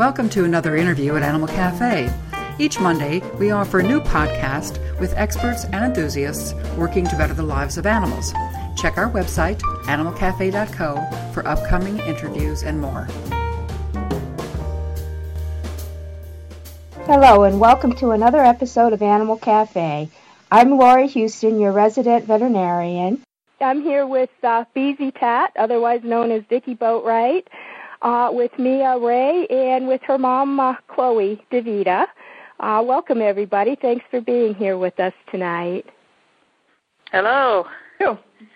Welcome 0.00 0.30
to 0.30 0.44
another 0.46 0.76
interview 0.76 1.14
at 1.16 1.22
Animal 1.22 1.46
Cafe. 1.46 2.10
Each 2.58 2.80
Monday, 2.80 3.20
we 3.38 3.50
offer 3.50 3.80
a 3.80 3.82
new 3.82 4.00
podcast 4.00 4.78
with 4.98 5.12
experts 5.14 5.66
and 5.66 5.84
enthusiasts 5.84 6.54
working 6.78 7.06
to 7.08 7.18
better 7.18 7.34
the 7.34 7.42
lives 7.42 7.76
of 7.76 7.84
animals. 7.84 8.32
Check 8.78 8.96
our 8.96 9.10
website, 9.10 9.60
animalcafe.co, 9.84 11.32
for 11.34 11.46
upcoming 11.46 11.98
interviews 11.98 12.62
and 12.62 12.80
more. 12.80 13.08
Hello, 17.04 17.42
and 17.42 17.60
welcome 17.60 17.94
to 17.96 18.12
another 18.12 18.42
episode 18.42 18.94
of 18.94 19.02
Animal 19.02 19.36
Cafe. 19.36 20.08
I'm 20.50 20.78
Lorie 20.78 21.08
Huston, 21.08 21.60
your 21.60 21.72
resident 21.72 22.24
veterinarian. 22.24 23.22
I'm 23.60 23.82
here 23.82 24.06
with 24.06 24.30
uh, 24.42 24.64
BZTat, 24.74 25.48
otherwise 25.56 26.00
known 26.04 26.30
as 26.30 26.42
Vicki 26.48 26.74
Boatright, 26.74 27.44
uh, 28.02 28.30
with 28.32 28.50
Miah 28.58 28.98
Ray, 28.98 29.46
and 29.48 29.86
with 29.86 30.00
her 30.02 30.18
mom, 30.18 30.58
uh, 30.60 30.74
Chloe 30.88 31.42
Divita. 31.52 32.06
Uh, 32.58 32.82
welcome, 32.86 33.22
everybody. 33.22 33.76
Thanks 33.80 34.04
for 34.10 34.20
being 34.20 34.54
here 34.54 34.76
with 34.76 34.98
us 35.00 35.12
tonight. 35.30 35.86
Hello. 37.12 37.66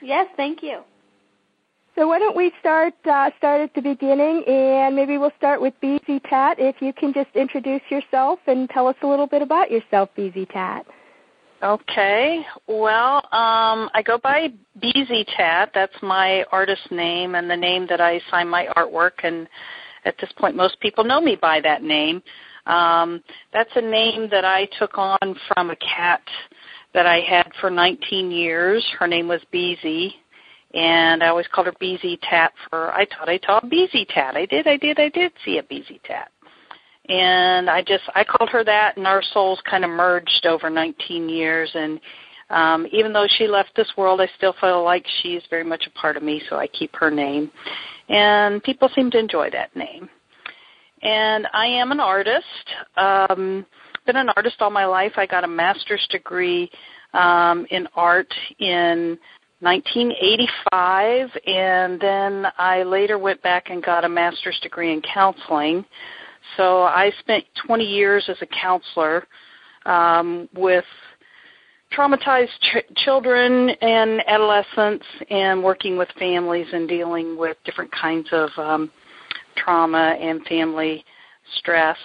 Yes, 0.01 0.27
thank 0.37 0.63
you. 0.63 0.81
So 1.97 2.09
why 2.09 2.19
don't 2.19 2.37
we 2.37 2.53
start 2.59 2.95
uh, 3.05 3.31
start 3.39 3.61
at 3.61 3.75
the 3.75 3.81
beginning, 3.81 4.43
and 4.49 4.97
maybe 4.97 5.17
we'll 5.17 5.33
start 5.37 5.61
with 5.61 5.75
BZTat. 5.83 6.57
If 6.59 6.77
you 6.81 6.93
can 6.93 7.13
just 7.13 7.31
introduce 7.35 7.83
yourself 7.89 8.41
and 8.47 8.69
tell 8.71 8.89
us 8.89 8.97
a 9.03 9.07
little 9.07 9.29
bit 9.29 9.43
about 9.43 9.71
yourself, 9.71 10.09
BZTat. 10.17 10.83
Okay. 11.65 12.45
Well, 12.69 13.17
um, 13.33 13.89
I 13.95 14.03
go 14.05 14.19
by 14.19 14.49
Beezy 14.83 15.25
Tat. 15.35 15.71
That's 15.75 15.95
my 16.03 16.45
artist 16.53 16.91
name 16.91 17.37
and 17.37 17.49
the 17.49 17.57
name 17.57 17.87
that 17.89 18.03
I 18.03 18.21
sign 18.31 18.49
my 18.49 18.67
artwork. 18.77 19.23
And 19.23 19.49
at 20.05 20.15
this 20.21 20.31
point, 20.37 20.57
most 20.57 20.79
people 20.81 21.05
know 21.05 21.23
me 21.23 21.39
by 21.41 21.63
that 21.63 21.83
name. 21.83 22.23
Um, 22.67 23.23
that's 23.55 23.71
a 23.77 23.81
name 23.81 24.29
that 24.31 24.45
I 24.45 24.69
took 24.79 24.99
on 24.99 25.37
from 25.49 25.71
a 25.71 25.77
cat 25.77 26.21
that 26.93 27.07
I 27.07 27.21
had 27.21 27.51
for 27.63 27.71
19 27.71 28.31
years. 28.31 28.85
Her 28.99 29.07
name 29.07 29.27
was 29.27 29.41
Beezy, 29.51 30.15
and 30.75 31.23
I 31.23 31.29
always 31.29 31.47
called 31.51 31.67
her 31.67 31.75
Beezy 31.81 32.19
Tat 32.29 32.53
for 32.69 32.93
I 32.93 33.07
thought 33.07 33.31
I 33.31 33.41
saw 33.45 33.61
a 33.63 33.67
Beezy 33.67 34.07
Tat. 34.07 34.37
I 34.37 34.45
did, 34.45 34.67
I 34.67 34.77
did, 34.77 34.99
I 35.01 35.09
did 35.09 35.33
see 35.45 35.57
a 35.57 35.63
Beezy 35.63 36.01
Tat. 36.05 36.31
And 37.09 37.69
I 37.69 37.83
just 37.83 38.05
I 38.15 38.25
called 38.25 38.49
her 38.51 38.65
that 38.65 38.97
and 38.97 39.07
our 39.07 39.23
souls 39.23 39.61
kind 39.69 39.85
of 39.85 39.91
merged 39.91 40.47
over 40.47 40.71
19 40.71 41.29
years 41.29 41.71
and 41.75 42.01
um 42.51 42.87
even 42.93 43.13
though 43.13 43.27
she 43.37 43.47
left 43.47 43.71
this 43.77 43.91
world 43.97 44.21
I 44.21 44.29
still 44.37 44.55
feel 44.61 44.83
like 44.83 45.05
she's 45.23 45.43
very 45.51 45.65
much 45.65 45.87
a 45.87 45.99
part 45.99 46.17
of 46.17 46.23
me 46.23 46.43
so 46.49 46.57
I 46.57 46.67
keep 46.67 46.95
her 46.97 47.11
name. 47.11 47.51
And 48.09 48.63
people 48.63 48.89
seem 48.95 49.11
to 49.13 49.19
enjoy 49.19 49.51
that 49.51 49.75
name. 49.77 50.09
And 51.03 51.47
I 51.53 51.67
am 51.67 51.93
an 51.93 52.01
artist. 52.01 52.47
Um 52.97 53.67
been 54.07 54.17
an 54.17 54.31
artist 54.37 54.57
all 54.61 54.71
my 54.71 54.87
life. 54.87 55.13
I 55.17 55.27
got 55.27 55.45
a 55.45 55.49
master's 55.49 56.07
degree 56.11 56.71
um 57.13 57.67
in 57.71 57.87
art 57.95 58.33
in 58.61 59.19
1985, 59.61 61.31
and 61.47 61.99
then 61.99 62.47
I 62.59 62.83
later 62.83 63.19
went 63.19 63.43
back 63.43 63.71
and 63.71 63.83
got 63.83 64.05
a 64.05 64.09
master's 64.09 64.59
degree 64.61 64.93
in 64.93 65.01
counseling. 65.01 65.87
So 66.57 66.83
I 66.83 67.13
spent 67.21 67.45
20 67.67 67.85
years 67.85 68.25
as 68.29 68.37
a 68.41 68.47
counselor 68.47 69.27
um, 69.87 70.49
with 70.55 70.85
traumatized 71.97 72.49
ch- 72.61 72.95
children 72.97 73.71
and 73.81 74.21
adolescents, 74.27 75.07
and 75.31 75.63
working 75.63 75.97
with 75.97 76.09
families 76.19 76.67
and 76.73 76.89
dealing 76.89 77.39
with 77.39 77.57
different 77.65 77.91
kinds 77.93 78.29
of 78.33 78.51
um, 78.59 78.91
trauma 79.57 80.17
and 80.21 80.45
family 80.47 81.05
stress. 81.59 81.99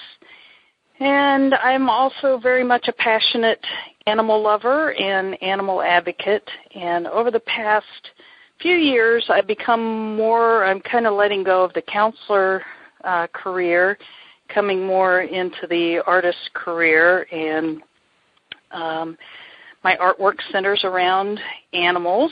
And 0.99 1.53
I'm 1.55 1.89
also 1.89 2.37
very 2.37 2.63
much 2.63 2.87
a 2.87 2.93
passionate 2.93 3.63
animal 4.05 4.41
lover 4.41 4.93
and 4.93 5.41
animal 5.41 5.81
advocate. 5.81 6.47
And 6.75 7.07
over 7.07 7.31
the 7.31 7.39
past 7.41 7.85
few 8.61 8.75
years, 8.75 9.25
I've 9.29 9.47
become 9.47 10.15
more, 10.17 10.65
I'm 10.65 10.81
kind 10.81 11.07
of 11.07 11.13
letting 11.13 11.43
go 11.43 11.63
of 11.63 11.73
the 11.73 11.81
counselor 11.81 12.63
uh, 13.05 13.27
career, 13.27 13.97
coming 14.53 14.85
more 14.85 15.21
into 15.21 15.67
the 15.69 16.01
artist 16.05 16.49
career. 16.53 17.27
And 17.31 17.81
um, 18.71 19.17
my 19.83 19.95
artwork 19.95 20.37
centers 20.51 20.81
around 20.83 21.39
animals. 21.73 22.31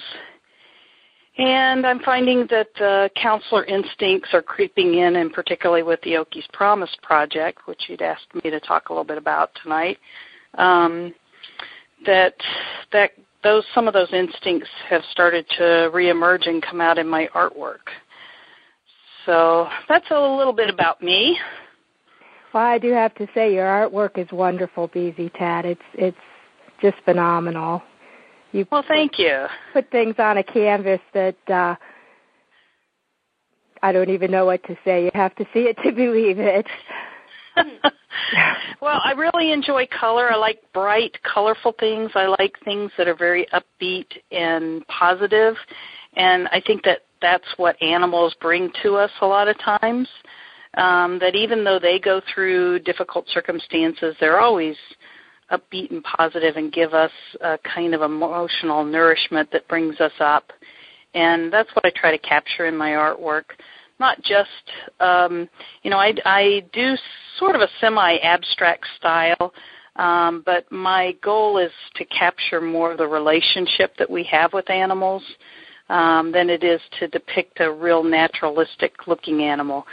And 1.37 1.85
I'm 1.85 1.99
finding 1.99 2.47
that 2.49 2.67
the 2.79 3.09
counselor 3.15 3.63
instincts 3.65 4.29
are 4.33 4.41
creeping 4.41 4.95
in, 4.95 5.17
and 5.17 5.31
particularly 5.31 5.83
with 5.83 6.01
the 6.01 6.17
Okey's 6.17 6.47
Promise 6.51 6.95
project, 7.03 7.59
which 7.67 7.83
you'd 7.87 8.01
asked 8.01 8.33
me 8.33 8.49
to 8.49 8.59
talk 8.59 8.89
a 8.89 8.93
little 8.93 9.05
bit 9.05 9.19
about 9.19 9.51
tonight. 9.61 9.99
Um, 10.55 11.13
that 12.05 12.33
that 12.91 13.11
those 13.43 13.63
some 13.75 13.87
of 13.87 13.93
those 13.93 14.11
instincts 14.13 14.69
have 14.89 15.03
started 15.11 15.45
to 15.57 15.91
reemerge 15.93 16.49
and 16.49 16.61
come 16.61 16.81
out 16.81 16.97
in 16.97 17.07
my 17.07 17.29
artwork. 17.35 17.85
So 19.25 19.67
that's 19.87 20.09
a 20.09 20.19
little 20.19 20.53
bit 20.53 20.69
about 20.69 21.03
me. 21.03 21.37
Well, 22.53 22.63
I 22.63 22.77
do 22.77 22.91
have 22.91 23.13
to 23.15 23.27
say 23.33 23.53
your 23.53 23.65
artwork 23.65 24.17
is 24.17 24.31
wonderful, 24.31 24.89
BZTat. 24.89 25.65
It's 25.65 25.81
it's 25.93 26.17
just 26.81 26.97
phenomenal. 27.05 27.81
You 28.51 28.65
well, 28.71 28.83
thank 28.87 29.19
you. 29.19 29.45
Put 29.73 29.91
things 29.91 30.15
on 30.19 30.37
a 30.37 30.43
canvas 30.43 31.01
that 31.13 31.37
uh 31.49 31.75
I 33.81 33.91
don't 33.91 34.09
even 34.09 34.31
know 34.31 34.45
what 34.45 34.63
to 34.63 34.77
say. 34.83 35.05
You 35.05 35.11
have 35.13 35.35
to 35.35 35.45
see 35.53 35.61
it 35.61 35.77
to 35.83 35.91
believe 35.95 36.39
it. 36.39 36.65
well, 38.81 39.01
I 39.03 39.11
really 39.11 39.51
enjoy 39.51 39.87
color. 39.87 40.31
I 40.31 40.35
like 40.35 40.61
bright, 40.73 41.17
colorful 41.23 41.73
things. 41.79 42.11
I 42.15 42.27
like 42.27 42.53
things 42.63 42.91
that 42.97 43.07
are 43.07 43.15
very 43.15 43.47
upbeat 43.53 44.07
and 44.31 44.85
positive, 44.87 45.55
and 46.15 46.47
I 46.49 46.61
think 46.65 46.83
that 46.83 46.99
that's 47.21 47.47
what 47.57 47.81
animals 47.81 48.35
bring 48.39 48.71
to 48.83 48.95
us 48.95 49.11
a 49.21 49.25
lot 49.25 49.47
of 49.47 49.57
times. 49.59 50.07
Um, 50.77 51.17
that 51.19 51.35
even 51.35 51.63
though 51.63 51.79
they 51.79 51.99
go 51.99 52.21
through 52.33 52.79
difficult 52.79 53.27
circumstances, 53.29 54.15
they're 54.19 54.39
always 54.39 54.75
upbeat 55.51 55.91
and 55.91 56.03
positive 56.03 56.55
and 56.55 56.71
give 56.71 56.93
us 56.93 57.11
a 57.41 57.57
kind 57.73 57.95
of 57.95 58.03
emotional 58.03 58.85
nourishment 58.85 59.49
that 59.51 59.67
brings 59.67 59.99
us 59.99 60.11
up. 60.19 60.51
And 61.15 61.51
that's 61.51 61.69
what 61.73 61.83
I 61.83 61.91
try 61.95 62.11
to 62.11 62.19
capture 62.19 62.67
in 62.67 62.77
my 62.77 62.91
artwork 62.91 63.45
not 63.99 64.21
just 64.21 64.49
um, 64.99 65.49
you 65.83 65.89
know 65.89 65.97
I, 65.97 66.13
I 66.25 66.63
do 66.73 66.95
sort 67.37 67.55
of 67.55 67.61
a 67.61 67.67
semi-abstract 67.79 68.85
style, 68.97 69.53
um, 69.95 70.43
but 70.45 70.71
my 70.71 71.15
goal 71.23 71.57
is 71.57 71.71
to 71.95 72.05
capture 72.05 72.61
more 72.61 72.91
of 72.91 72.97
the 72.97 73.07
relationship 73.07 73.93
that 73.97 74.09
we 74.09 74.23
have 74.23 74.53
with 74.53 74.69
animals 74.69 75.23
um, 75.89 76.31
than 76.31 76.49
it 76.49 76.63
is 76.63 76.81
to 76.99 77.07
depict 77.07 77.59
a 77.59 77.71
real 77.71 78.03
naturalistic-looking 78.03 79.41
animal. 79.41 79.85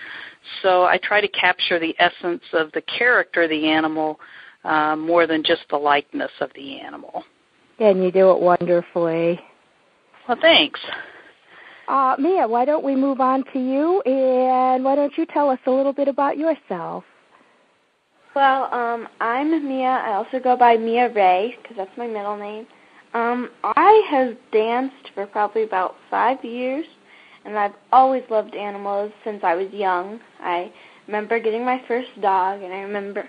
So 0.62 0.84
I 0.84 0.98
try 0.98 1.20
to 1.20 1.28
capture 1.28 1.78
the 1.78 1.94
essence 1.98 2.42
of 2.52 2.72
the 2.72 2.82
character 2.82 3.42
of 3.42 3.50
the 3.50 3.68
animal 3.68 4.20
uh, 4.64 4.96
more 4.96 5.26
than 5.26 5.42
just 5.42 5.62
the 5.70 5.76
likeness 5.76 6.30
of 6.40 6.50
the 6.54 6.80
animal. 6.80 7.24
And 7.78 8.02
you 8.02 8.10
do 8.10 8.30
it 8.30 8.40
wonderfully. 8.40 9.40
Well, 10.28 10.38
thanks. 10.40 10.80
Uh, 11.88 12.16
Miah, 12.18 12.48
why 12.48 12.64
don't 12.64 12.84
we 12.84 12.96
move 12.96 13.20
on 13.20 13.44
to 13.52 13.58
you, 13.58 14.00
and 14.02 14.82
why 14.82 14.94
don't 14.94 15.16
you 15.18 15.26
tell 15.26 15.50
us 15.50 15.58
a 15.66 15.70
little 15.70 15.92
bit 15.92 16.08
about 16.08 16.38
yourself? 16.38 17.04
Well, 18.34 18.72
um, 18.72 19.06
I'm 19.20 19.68
Miah. 19.68 20.02
I 20.02 20.14
also 20.14 20.40
go 20.40 20.56
by 20.56 20.76
Miah 20.76 21.12
Ray 21.14 21.56
because 21.60 21.76
that's 21.76 21.96
my 21.98 22.06
middle 22.06 22.36
name. 22.36 22.66
Um, 23.12 23.50
I 23.62 24.06
have 24.10 24.36
danced 24.50 25.10
for 25.14 25.26
probably 25.26 25.62
about 25.62 25.94
five 26.10 26.42
years, 26.44 26.86
and 27.44 27.58
I've 27.58 27.74
always 27.92 28.22
loved 28.30 28.54
animals 28.54 29.12
since 29.24 29.42
I 29.42 29.54
was 29.54 29.72
young. 29.72 30.20
I 30.40 30.72
remember 31.06 31.38
getting 31.38 31.64
my 31.64 31.82
first 31.86 32.08
dog, 32.20 32.62
and 32.62 32.72
I 32.72 32.80
remember 32.80 33.28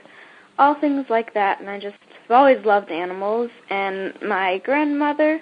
all 0.57 0.79
things 0.79 1.05
like 1.09 1.33
that, 1.33 1.59
and 1.59 1.69
I 1.69 1.79
just 1.79 1.97
have 2.27 2.31
always 2.31 2.63
loved 2.65 2.91
animals. 2.91 3.49
And 3.69 4.13
my 4.21 4.59
grandmother 4.59 5.41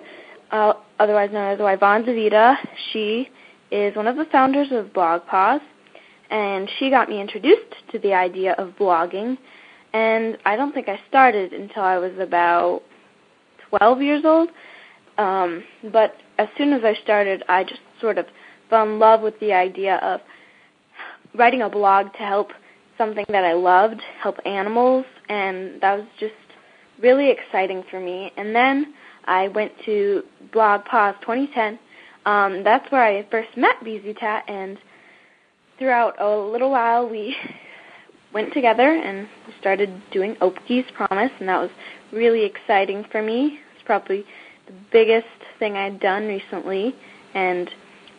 uh, 0.54 0.74
otherwise 1.00 1.32
known 1.34 1.52
as 1.52 1.60
Yvonne 1.60 2.04
DiVita. 2.04 2.56
She 2.92 3.28
is 3.72 3.96
one 3.96 4.08
of 4.08 4.16
the 4.16 4.26
founders 4.32 4.68
of 4.72 4.94
BlogPaws, 4.94 5.62
and 6.30 6.70
she 6.78 6.90
got 6.90 7.10
me 7.10 7.20
introduced 7.20 7.74
to 7.92 8.00
the 8.00 8.14
idea 8.14 8.54
of 8.54 8.70
blogging. 8.78 9.38
And 9.94 10.38
I 10.46 10.56
don't 10.56 10.72
think 10.72 10.88
I 10.88 11.00
started 11.10 11.54
until 11.54 11.82
I 11.82 11.98
was 11.98 12.14
about 12.20 12.84
12 13.70 14.02
years 14.02 14.24
old. 14.26 14.50
Um, 15.18 15.64
but 15.92 16.16
as 16.38 16.48
soon 16.58 16.72
as 16.72 16.84
I 16.84 16.94
started, 17.04 17.44
I 17.50 17.64
just 17.64 17.82
sort 18.00 18.18
of 18.18 18.26
fell 18.74 18.92
in 18.92 18.98
love 18.98 19.22
with 19.22 19.40
the 19.40 19.54
idea 19.54 19.98
of 19.98 20.20
writing 21.36 21.62
a 21.62 21.70
blog 21.70 22.12
to 22.14 22.24
help 22.24 22.50
something 22.98 23.24
that 23.30 23.44
I 23.44 23.54
loved, 23.54 24.02
help 24.20 24.38
animals, 24.48 25.06
and 25.30 25.80
that 25.80 26.00
was 26.00 26.08
just 26.20 26.34
really 27.00 27.30
exciting 27.30 27.84
for 27.92 28.00
me. 28.00 28.32
And 28.36 28.56
then 28.56 28.96
I 29.26 29.50
went 29.50 29.74
to 29.86 30.24
Blog 30.52 30.86
BlogPaws 30.86 31.22
2010. 31.22 31.78
Um, 32.26 32.64
that's 32.64 32.92
where 32.92 33.04
I 33.04 33.28
first 33.30 33.50
met 33.56 33.76
BZTat, 33.84 34.42
and 34.48 34.80
throughout 35.78 36.20
a 36.20 36.36
little 36.36 36.72
while 36.72 37.08
we 37.08 37.36
went 38.34 38.54
together 38.54 38.96
and 38.96 39.28
started 39.60 40.02
doing 40.12 40.36
Okey's 40.42 40.90
Promise, 40.96 41.32
and 41.40 41.48
that 41.48 41.62
was 41.62 41.72
really 42.12 42.44
exciting 42.44 43.06
for 43.12 43.22
me. 43.22 43.60
It's 43.76 43.86
probably 43.86 44.26
the 44.66 44.74
biggest 44.92 45.28
thing 45.60 45.74
I'd 45.74 46.00
done 46.00 46.26
recently, 46.26 46.96
and 47.36 47.70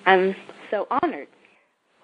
I'm 0.06 0.34
so 0.70 0.86
honored. 0.90 1.28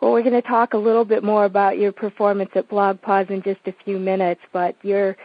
Well, 0.01 0.13
we're 0.13 0.23
going 0.23 0.41
to 0.41 0.49
talk 0.49 0.73
a 0.73 0.79
little 0.79 1.05
bit 1.05 1.23
more 1.23 1.45
about 1.45 1.79
your 1.79 1.93
performance 1.93 2.51
at 2.55 2.69
BlogPaws 2.71 3.31
in 3.31 3.43
just 3.43 3.61
a 3.67 3.75
few 3.85 3.99
minutes, 3.99 4.41
but 4.53 4.77
your 4.83 5.17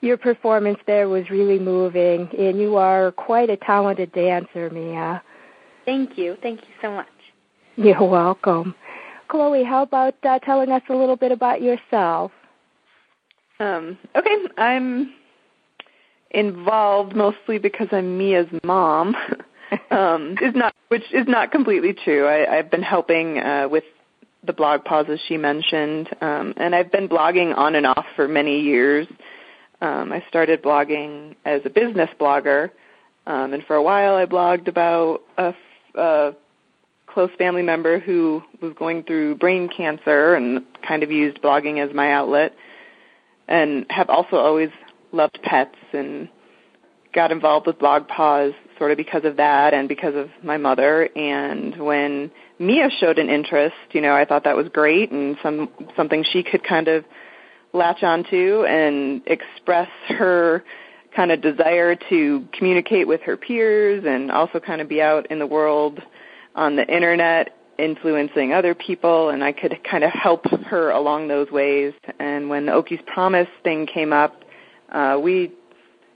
your 0.00 0.16
performance 0.18 0.78
there 0.86 1.08
was 1.08 1.30
really 1.30 1.58
moving, 1.58 2.28
and 2.38 2.60
you 2.60 2.76
are 2.76 3.10
quite 3.12 3.48
a 3.48 3.56
talented 3.56 4.12
dancer, 4.12 4.68
Miah. 4.68 5.20
Thank 5.86 6.18
you. 6.18 6.36
Thank 6.42 6.60
you 6.60 6.74
so 6.82 6.90
much. 6.90 7.06
You're 7.76 8.06
welcome. 8.06 8.74
Chloe, 9.28 9.64
how 9.64 9.82
about 9.82 10.14
uh, 10.22 10.38
telling 10.40 10.70
us 10.70 10.82
a 10.90 10.94
little 10.94 11.16
bit 11.16 11.32
about 11.32 11.62
yourself? 11.62 12.32
Um, 13.60 13.96
okay, 14.14 14.36
I'm 14.58 15.14
involved 16.32 17.16
mostly 17.16 17.58
because 17.58 17.88
I'm 17.90 18.18
Miah's 18.18 18.48
mom. 18.62 19.16
um, 19.90 20.36
is 20.42 20.54
not 20.54 20.74
which 20.88 21.04
is 21.12 21.26
not 21.26 21.52
completely 21.52 21.92
true. 21.92 22.26
I, 22.26 22.58
I've 22.58 22.70
been 22.70 22.82
helping 22.82 23.38
uh, 23.38 23.68
with 23.70 23.84
the 24.46 24.52
blog 24.52 24.84
pauses 24.84 25.20
she 25.26 25.36
mentioned, 25.36 26.08
um, 26.20 26.54
and 26.56 26.74
I've 26.74 26.92
been 26.92 27.08
blogging 27.08 27.56
on 27.56 27.74
and 27.74 27.86
off 27.86 28.04
for 28.14 28.28
many 28.28 28.60
years. 28.60 29.06
Um, 29.80 30.12
I 30.12 30.24
started 30.28 30.62
blogging 30.62 31.34
as 31.44 31.62
a 31.64 31.70
business 31.70 32.10
blogger, 32.20 32.70
um, 33.26 33.52
and 33.54 33.64
for 33.64 33.76
a 33.76 33.82
while 33.82 34.14
I 34.16 34.26
blogged 34.26 34.68
about 34.68 35.22
a, 35.38 35.54
a 35.94 36.32
close 37.06 37.30
family 37.38 37.62
member 37.62 37.98
who 37.98 38.42
was 38.60 38.72
going 38.78 39.04
through 39.04 39.36
brain 39.36 39.68
cancer 39.74 40.34
and 40.34 40.64
kind 40.86 41.02
of 41.02 41.10
used 41.10 41.40
blogging 41.40 41.86
as 41.86 41.94
my 41.94 42.12
outlet 42.12 42.54
and 43.48 43.86
have 43.90 44.10
also 44.10 44.36
always 44.36 44.70
loved 45.12 45.38
pets 45.42 45.76
and 45.92 46.28
got 47.14 47.30
involved 47.30 47.66
with 47.66 47.78
BlogPaws 47.78 48.54
sort 48.78 48.90
of 48.90 48.96
because 48.96 49.24
of 49.24 49.36
that 49.36 49.74
and 49.74 49.88
because 49.88 50.14
of 50.14 50.28
my 50.42 50.56
mother 50.56 51.08
and 51.16 51.76
when 51.76 52.30
Miah 52.58 52.90
showed 53.00 53.18
an 53.18 53.28
interest, 53.28 53.76
you 53.92 54.00
know, 54.00 54.14
I 54.14 54.24
thought 54.24 54.44
that 54.44 54.56
was 54.56 54.68
great 54.68 55.10
and 55.10 55.36
some 55.42 55.68
something 55.96 56.24
she 56.24 56.42
could 56.42 56.64
kind 56.64 56.88
of 56.88 57.04
latch 57.72 58.02
onto 58.02 58.64
and 58.64 59.22
express 59.26 59.88
her 60.08 60.64
kind 61.14 61.30
of 61.30 61.40
desire 61.40 61.96
to 62.08 62.46
communicate 62.52 63.06
with 63.06 63.20
her 63.22 63.36
peers 63.36 64.04
and 64.06 64.30
also 64.30 64.60
kind 64.60 64.80
of 64.80 64.88
be 64.88 65.00
out 65.00 65.30
in 65.30 65.38
the 65.38 65.46
world 65.46 66.00
on 66.54 66.76
the 66.76 66.86
internet 66.86 67.56
influencing 67.78 68.52
other 68.52 68.74
people 68.74 69.30
and 69.30 69.42
I 69.42 69.52
could 69.52 69.76
kind 69.88 70.04
of 70.04 70.12
help 70.12 70.46
her 70.66 70.90
along 70.90 71.28
those 71.28 71.50
ways. 71.50 71.92
And 72.18 72.48
when 72.48 72.66
the 72.66 72.72
Okey's 72.72 73.00
Promise 73.06 73.48
thing 73.62 73.86
came 73.86 74.12
up, 74.12 74.44
uh, 74.90 75.18
we 75.20 75.52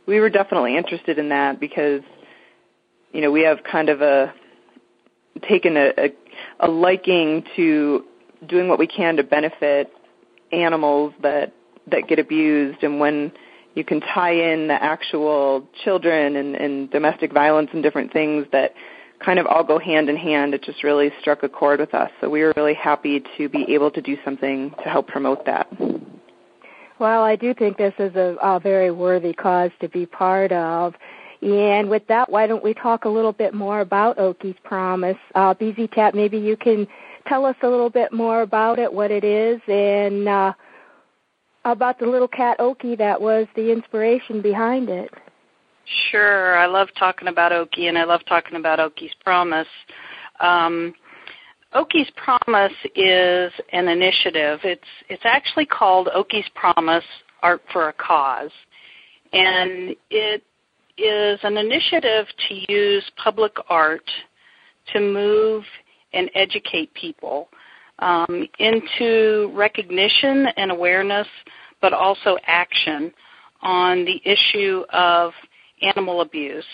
we 0.06 0.20
were 0.20 0.30
definitely 0.30 0.76
interested 0.76 1.18
in 1.18 1.28
that 1.28 1.60
because 1.60 2.00
you 3.12 3.20
know 3.20 3.30
we 3.30 3.42
have 3.42 3.58
kind 3.64 3.88
of 3.88 4.00
a 4.00 4.32
taken 5.48 5.76
a, 5.76 5.92
a, 5.98 6.14
a 6.60 6.68
liking 6.68 7.44
to 7.56 8.04
doing 8.46 8.68
what 8.68 8.78
we 8.78 8.86
can 8.86 9.16
to 9.16 9.22
benefit 9.22 9.92
animals 10.52 11.12
that 11.22 11.52
that 11.90 12.08
get 12.08 12.18
abused 12.18 12.82
and 12.82 13.00
when 13.00 13.32
you 13.74 13.84
can 13.84 14.00
tie 14.00 14.32
in 14.32 14.66
the 14.66 14.82
actual 14.82 15.66
children 15.84 16.36
and, 16.36 16.56
and 16.56 16.90
domestic 16.90 17.32
violence 17.32 17.70
and 17.72 17.82
different 17.82 18.12
things 18.12 18.44
that 18.50 18.74
kind 19.24 19.38
of 19.38 19.46
all 19.46 19.64
go 19.64 19.78
hand 19.78 20.08
in 20.08 20.16
hand. 20.16 20.54
It 20.54 20.62
just 20.62 20.82
really 20.82 21.10
struck 21.20 21.42
a 21.42 21.48
chord 21.48 21.80
with 21.80 21.94
us. 21.94 22.10
So 22.20 22.28
we 22.28 22.42
were 22.42 22.52
really 22.56 22.74
happy 22.74 23.22
to 23.36 23.48
be 23.48 23.64
able 23.74 23.90
to 23.92 24.02
do 24.02 24.16
something 24.24 24.70
to 24.82 24.88
help 24.88 25.08
promote 25.08 25.44
that. 25.46 25.68
Well, 26.98 27.22
I 27.22 27.36
do 27.36 27.54
think 27.54 27.76
this 27.76 27.94
is 27.98 28.14
a, 28.16 28.36
a 28.42 28.58
very 28.58 28.90
worthy 28.90 29.32
cause 29.32 29.70
to 29.80 29.88
be 29.88 30.06
part 30.06 30.50
of. 30.50 30.94
And 31.40 31.88
with 31.88 32.06
that, 32.08 32.30
why 32.30 32.46
don't 32.46 32.64
we 32.64 32.74
talk 32.74 33.04
a 33.04 33.08
little 33.08 33.32
bit 33.32 33.54
more 33.54 33.80
about 33.80 34.18
Okey's 34.18 34.56
Promise? 34.64 35.16
Uh, 35.34 35.54
BZTat, 35.54 36.14
maybe 36.14 36.38
you 36.38 36.56
can 36.56 36.86
tell 37.28 37.44
us 37.44 37.56
a 37.62 37.68
little 37.68 37.90
bit 37.90 38.12
more 38.12 38.42
about 38.42 38.78
it, 38.78 38.92
what 38.92 39.10
it 39.10 39.22
is, 39.22 39.60
and 39.68 40.28
uh, 40.28 40.52
about 41.64 41.98
the 41.98 42.06
little 42.06 42.28
cat 42.28 42.58
Okey 42.58 42.96
that 42.96 43.20
was 43.20 43.46
the 43.54 43.70
inspiration 43.70 44.42
behind 44.42 44.88
it. 44.88 45.12
Sure, 46.10 46.58
I 46.58 46.66
love 46.66 46.88
talking 46.98 47.28
about 47.28 47.52
Okey, 47.52 47.86
and 47.88 47.96
I 47.96 48.04
love 48.04 48.20
talking 48.28 48.56
about 48.56 48.80
Okey's 48.80 49.14
Promise. 49.22 49.68
Um, 50.40 50.92
Okey's 51.74 52.10
Promise 52.16 52.72
is 52.94 53.52
an 53.72 53.88
initiative. 53.88 54.60
It's 54.64 54.82
it's 55.08 55.22
actually 55.24 55.66
called 55.66 56.08
Okey's 56.14 56.48
Promise 56.54 57.04
Art 57.42 57.62
for 57.72 57.88
a 57.88 57.92
Cause, 57.92 58.50
and 59.32 59.94
it 60.10 60.42
is 60.98 61.38
an 61.42 61.56
initiative 61.56 62.26
to 62.48 62.72
use 62.72 63.04
public 63.22 63.52
art 63.68 64.08
to 64.92 65.00
move 65.00 65.64
and 66.12 66.30
educate 66.34 66.92
people 66.94 67.48
um, 67.98 68.46
into 68.58 69.52
recognition 69.54 70.46
and 70.56 70.70
awareness, 70.70 71.26
but 71.80 71.92
also 71.92 72.36
action 72.46 73.12
on 73.62 74.04
the 74.04 74.20
issue 74.24 74.84
of 74.92 75.32
animal 75.82 76.20
abuse 76.20 76.64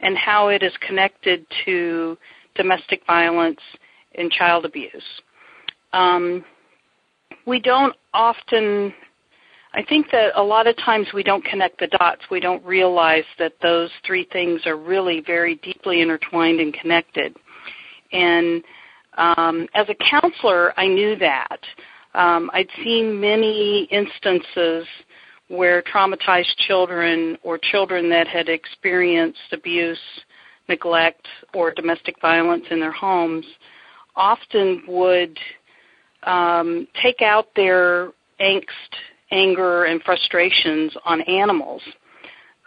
and 0.00 0.16
how 0.16 0.48
it 0.48 0.62
is 0.62 0.72
connected 0.86 1.46
to 1.64 2.16
domestic 2.54 3.02
violence 3.06 3.60
and 4.16 4.30
child 4.30 4.64
abuse. 4.64 5.02
Um, 5.92 6.44
we 7.46 7.60
don't 7.60 7.94
often, 8.12 8.92
I 9.76 9.84
think 9.84 10.06
that 10.10 10.32
a 10.36 10.42
lot 10.42 10.66
of 10.66 10.74
times 10.78 11.06
we 11.12 11.22
don't 11.22 11.44
connect 11.44 11.78
the 11.78 11.86
dots. 11.88 12.22
We 12.30 12.40
don't 12.40 12.64
realize 12.64 13.24
that 13.38 13.52
those 13.62 13.90
three 14.06 14.26
things 14.32 14.62
are 14.64 14.76
really 14.76 15.20
very 15.20 15.56
deeply 15.56 16.00
intertwined 16.00 16.60
and 16.60 16.72
connected. 16.72 17.36
And 18.10 18.64
um, 19.18 19.68
as 19.74 19.86
a 19.90 19.94
counselor, 20.10 20.72
I 20.78 20.86
knew 20.86 21.14
that. 21.16 21.58
Um, 22.14 22.50
I'd 22.54 22.70
seen 22.82 23.20
many 23.20 23.86
instances 23.90 24.86
where 25.48 25.82
traumatized 25.82 26.56
children 26.66 27.36
or 27.42 27.58
children 27.58 28.08
that 28.08 28.26
had 28.26 28.48
experienced 28.48 29.38
abuse, 29.52 29.98
neglect, 30.70 31.26
or 31.52 31.70
domestic 31.70 32.18
violence 32.22 32.64
in 32.70 32.80
their 32.80 32.92
homes 32.92 33.44
often 34.16 34.82
would 34.88 35.38
um, 36.22 36.88
take 37.02 37.20
out 37.20 37.48
their 37.54 38.12
angst, 38.40 38.64
anger, 39.30 39.84
and 39.84 40.02
frustrations 40.02 40.92
on 41.04 41.20
animals. 41.22 41.82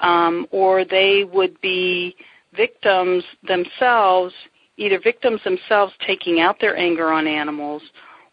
Um, 0.01 0.47
or 0.51 0.85
they 0.85 1.25
would 1.25 1.59
be 1.61 2.15
victims 2.55 3.23
themselves, 3.47 4.33
either 4.77 4.99
victims 4.99 5.41
themselves 5.43 5.93
taking 6.07 6.39
out 6.39 6.57
their 6.59 6.77
anger 6.77 7.11
on 7.11 7.27
animals, 7.27 7.81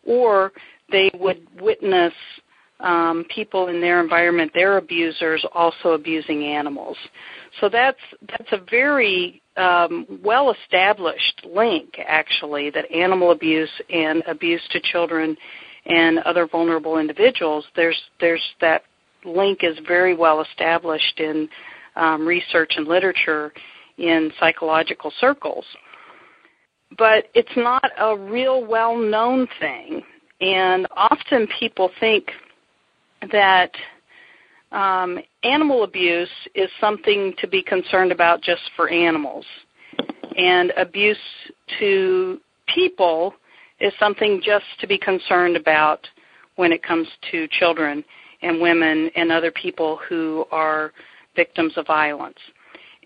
or 0.04 0.52
they 0.90 1.10
would 1.14 1.46
witness 1.60 2.12
um, 2.80 3.24
people 3.34 3.68
in 3.68 3.80
their 3.80 4.00
environment, 4.00 4.52
their 4.54 4.76
abusers, 4.76 5.44
also 5.54 5.90
abusing 5.90 6.44
animals. 6.44 6.96
So 7.60 7.68
that's 7.68 7.98
that's 8.28 8.52
a 8.52 8.60
very 8.70 9.42
um, 9.56 10.06
well 10.22 10.54
established 10.62 11.42
link, 11.44 11.98
actually, 12.06 12.70
that 12.70 12.90
animal 12.90 13.30
abuse 13.30 13.70
and 13.90 14.22
abuse 14.28 14.62
to 14.70 14.80
children 14.80 15.36
and 15.88 16.18
other 16.20 16.46
vulnerable 16.46 16.98
individuals. 16.98 17.64
There's 17.74 18.00
there's 18.20 18.42
that 18.60 18.82
link 19.24 19.60
is 19.62 19.76
very 19.86 20.14
well 20.14 20.40
established 20.40 21.18
in 21.20 21.48
um, 21.96 22.26
research 22.26 22.72
and 22.76 22.86
literature 22.86 23.52
in 23.98 24.30
psychological 24.38 25.12
circles. 25.20 25.64
But 26.98 27.24
it's 27.34 27.56
not 27.56 27.90
a 27.98 28.16
real 28.16 28.64
well 28.64 28.96
known 28.96 29.48
thing. 29.60 30.02
And 30.40 30.86
often 30.94 31.48
people 31.58 31.90
think 31.98 32.30
that 33.32 33.72
um, 34.72 35.18
animal 35.42 35.84
abuse 35.84 36.28
is 36.54 36.68
something 36.80 37.34
to 37.38 37.48
be 37.48 37.62
concerned 37.62 38.12
about 38.12 38.42
just 38.42 38.62
for 38.76 38.90
animals, 38.90 39.46
and 40.36 40.72
abuse 40.76 41.16
to 41.78 42.40
people 42.74 43.32
is 43.80 43.92
something 43.98 44.40
just 44.44 44.64
to 44.80 44.86
be 44.86 44.98
concerned 44.98 45.56
about 45.56 46.06
when 46.56 46.72
it 46.72 46.82
comes 46.82 47.06
to 47.30 47.46
children 47.48 48.04
and 48.42 48.60
women 48.60 49.10
and 49.16 49.30
other 49.30 49.50
people 49.50 49.98
who 50.08 50.46
are 50.50 50.92
victims 51.34 51.72
of 51.76 51.86
violence. 51.86 52.38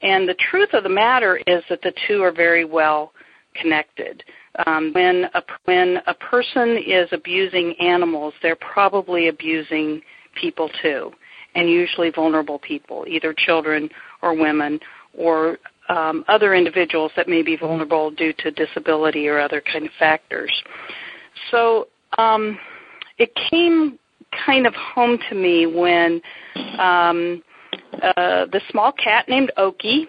And 0.03 0.29
the 0.29 0.37
truth 0.51 0.71
of 0.73 0.83
the 0.83 0.89
matter 0.89 1.41
is 1.47 1.63
that 1.69 1.83
the 1.83 1.93
two 2.07 2.23
are 2.23 2.33
very 2.33 2.65
well 2.65 3.13
connected. 3.55 4.23
Um, 4.67 4.93
when 4.95 5.27
a 5.35 5.43
when 5.65 5.99
a 6.07 6.15
person 6.15 6.79
is 6.85 7.09
abusing 7.13 7.75
animals, 7.81 8.35
they're 8.43 8.57
probably 8.57 9.29
abusing 9.29 10.01
people 10.35 10.71
too, 10.83 11.13
and 11.55 11.69
usually 11.69 12.11
vulnerable 12.11 12.59
people, 12.59 13.05
either 13.09 13.35
children 13.37 13.89
or 14.23 14.35
women 14.35 14.81
or 15.17 15.59
um, 15.91 16.25
other 16.29 16.55
individuals 16.55 17.11
that 17.17 17.29
may 17.29 17.43
be 17.43 17.57
vulnerable 17.57 18.11
due 18.13 18.33
to 18.39 18.51
disability 18.53 19.27
or 19.27 19.41
other 19.41 19.61
kind 19.61 19.85
of 19.85 19.93
factors. 19.99 20.53
So 21.51 21.89
um, 22.17 22.59
it 23.19 23.33
came 23.51 23.99
kind 24.47 24.67
of 24.67 24.75
home 24.75 25.19
to 25.29 25.35
me 25.35 25.67
when 25.67 26.23
um, 26.79 27.43
uh, 28.03 28.47
the 28.47 28.61
small 28.71 28.93
cat 28.93 29.29
named 29.29 29.51
Okey 29.57 30.07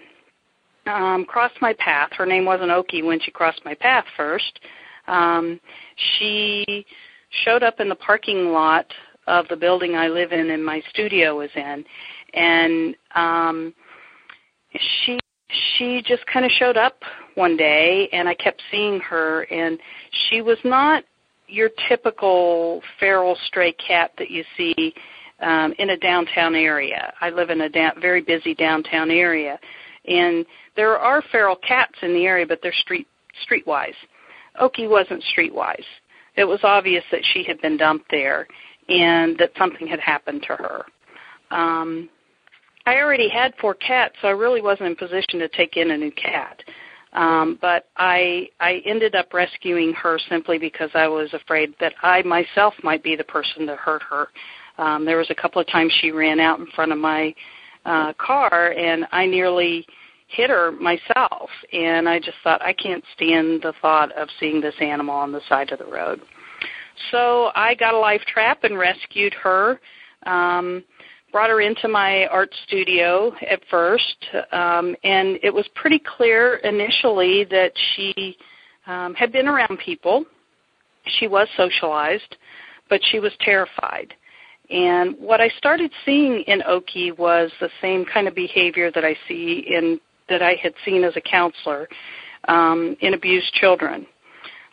um, 0.85 1.25
crossed 1.25 1.59
my 1.61 1.73
path. 1.79 2.09
Her 2.13 2.27
name 2.27 2.45
wasn't 2.45 2.69
Okey 2.69 3.01
when 3.01 3.19
she 3.19 3.31
crossed 3.31 3.61
my 3.65 3.73
path 3.73 4.05
first. 4.15 4.59
Um, 5.07 5.59
she 6.17 6.85
showed 7.43 7.63
up 7.63 7.79
in 7.79 7.89
the 7.89 7.95
parking 7.95 8.49
lot 8.49 8.85
of 9.25 9.47
the 9.47 9.55
building 9.55 9.95
I 9.95 10.09
live 10.09 10.31
in 10.31 10.51
and 10.51 10.63
my 10.63 10.81
studio 10.89 11.37
was 11.37 11.49
in, 11.55 11.83
and 12.33 12.95
um, 13.15 13.73
she 15.05 15.19
she 15.77 16.01
just 16.05 16.25
kind 16.27 16.45
of 16.45 16.51
showed 16.51 16.77
up 16.77 17.01
one 17.35 17.57
day, 17.57 18.09
and 18.11 18.27
I 18.27 18.33
kept 18.33 18.61
seeing 18.71 18.99
her, 19.01 19.43
and 19.43 19.79
she 20.29 20.41
was 20.41 20.57
not 20.63 21.03
your 21.47 21.69
typical 21.89 22.81
feral 22.99 23.37
stray 23.47 23.73
cat 23.73 24.11
that 24.17 24.31
you 24.31 24.43
see 24.57 24.93
um, 25.41 25.73
in 25.79 25.91
a 25.91 25.97
downtown 25.97 26.55
area. 26.55 27.13
I 27.19 27.29
live 27.29 27.49
in 27.49 27.61
a 27.61 27.69
da- 27.69 27.99
very 27.99 28.21
busy 28.21 28.55
downtown 28.55 29.11
area, 29.11 29.59
and 30.07 30.45
there 30.75 30.97
are 30.97 31.23
feral 31.31 31.57
cats 31.67 31.95
in 32.01 32.13
the 32.13 32.25
area, 32.25 32.45
but 32.45 32.59
they're 32.63 32.73
street 32.73 33.07
streetwise. 33.45 33.95
Okey 34.59 34.87
wasn't 34.87 35.23
streetwise. 35.35 35.85
It 36.35 36.45
was 36.45 36.59
obvious 36.63 37.03
that 37.11 37.21
she 37.33 37.43
had 37.43 37.61
been 37.61 37.77
dumped 37.77 38.09
there, 38.11 38.47
and 38.87 39.37
that 39.37 39.51
something 39.57 39.87
had 39.87 39.99
happened 39.99 40.43
to 40.47 40.55
her. 40.55 40.85
Um, 41.51 42.09
I 42.85 42.97
already 42.97 43.29
had 43.29 43.53
four 43.59 43.73
cats, 43.75 44.15
so 44.21 44.27
I 44.27 44.31
really 44.31 44.61
wasn't 44.61 44.89
in 44.89 44.95
position 44.95 45.39
to 45.39 45.47
take 45.49 45.77
in 45.77 45.91
a 45.91 45.97
new 45.97 46.11
cat. 46.11 46.61
Um, 47.13 47.57
but 47.61 47.87
I 47.97 48.47
I 48.59 48.81
ended 48.85 49.15
up 49.15 49.33
rescuing 49.33 49.93
her 49.93 50.17
simply 50.29 50.57
because 50.57 50.89
I 50.93 51.07
was 51.07 51.33
afraid 51.33 51.73
that 51.79 51.93
I 52.01 52.21
myself 52.21 52.73
might 52.83 53.03
be 53.03 53.15
the 53.15 53.23
person 53.25 53.67
to 53.67 53.75
hurt 53.75 54.01
her. 54.03 54.29
Um, 54.77 55.05
there 55.05 55.17
was 55.17 55.29
a 55.29 55.35
couple 55.35 55.61
of 55.61 55.67
times 55.67 55.93
she 56.01 56.11
ran 56.11 56.39
out 56.39 56.59
in 56.59 56.67
front 56.67 56.91
of 56.91 56.97
my 56.97 57.35
uh, 57.85 58.13
car, 58.13 58.71
and 58.71 59.05
I 59.11 59.25
nearly 59.25 59.85
hit 60.27 60.49
her 60.49 60.71
myself. 60.71 61.49
And 61.73 62.07
I 62.07 62.19
just 62.19 62.37
thought 62.43 62.61
I 62.61 62.73
can't 62.73 63.03
stand 63.15 63.61
the 63.63 63.73
thought 63.81 64.11
of 64.13 64.29
seeing 64.39 64.61
this 64.61 64.75
animal 64.79 65.15
on 65.15 65.31
the 65.31 65.41
side 65.49 65.71
of 65.71 65.79
the 65.79 65.85
road. 65.85 66.21
So 67.11 67.51
I 67.55 67.75
got 67.75 67.93
a 67.93 67.99
life 67.99 68.21
trap 68.27 68.63
and 68.63 68.77
rescued 68.77 69.33
her. 69.33 69.79
Um, 70.25 70.83
brought 71.31 71.49
her 71.49 71.61
into 71.61 71.87
my 71.87 72.25
art 72.27 72.53
studio 72.67 73.31
at 73.49 73.61
first, 73.69 74.17
um, 74.51 74.95
and 75.03 75.39
it 75.43 75.53
was 75.53 75.67
pretty 75.75 76.01
clear 76.17 76.55
initially 76.57 77.45
that 77.45 77.71
she 77.95 78.37
um, 78.87 79.13
had 79.13 79.31
been 79.31 79.47
around 79.47 79.79
people. 79.79 80.25
She 81.19 81.27
was 81.27 81.47
socialized, 81.55 82.35
but 82.89 83.01
she 83.11 83.19
was 83.19 83.31
terrified. 83.41 84.13
And 84.69 85.15
what 85.19 85.41
I 85.41 85.49
started 85.57 85.91
seeing 86.05 86.43
in 86.47 86.61
Okey 86.63 87.11
was 87.11 87.51
the 87.59 87.69
same 87.81 88.05
kind 88.05 88.27
of 88.27 88.35
behavior 88.35 88.91
that 88.91 89.03
I 89.03 89.15
see 89.27 89.65
in 89.69 89.99
that 90.29 90.41
I 90.41 90.55
had 90.61 90.73
seen 90.85 91.03
as 91.03 91.13
a 91.17 91.21
counselor 91.21 91.89
um, 92.47 92.95
in 93.01 93.13
abused 93.13 93.53
children, 93.53 94.07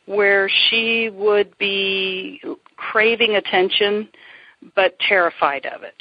where 0.07 0.49
she 0.69 1.11
would 1.13 1.57
be 1.59 2.41
craving 2.77 3.37
attention 3.37 4.09
but 4.77 4.97
terrified 5.01 5.67
of 5.67 5.83
it 5.83 5.95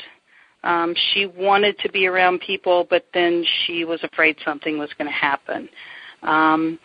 um, 0.64 0.94
she 1.14 1.26
wanted 1.26 1.78
to 1.80 1.92
be 1.92 2.08
around 2.08 2.42
people, 2.42 2.88
but 2.90 3.06
then 3.14 3.46
she 3.66 3.86
was 3.86 4.04
afraid 4.04 4.38
something 4.44 4.78
was 4.78 4.90
going 4.98 5.08
to 5.08 5.14
happen. 5.14 5.70
Um, 6.24 6.80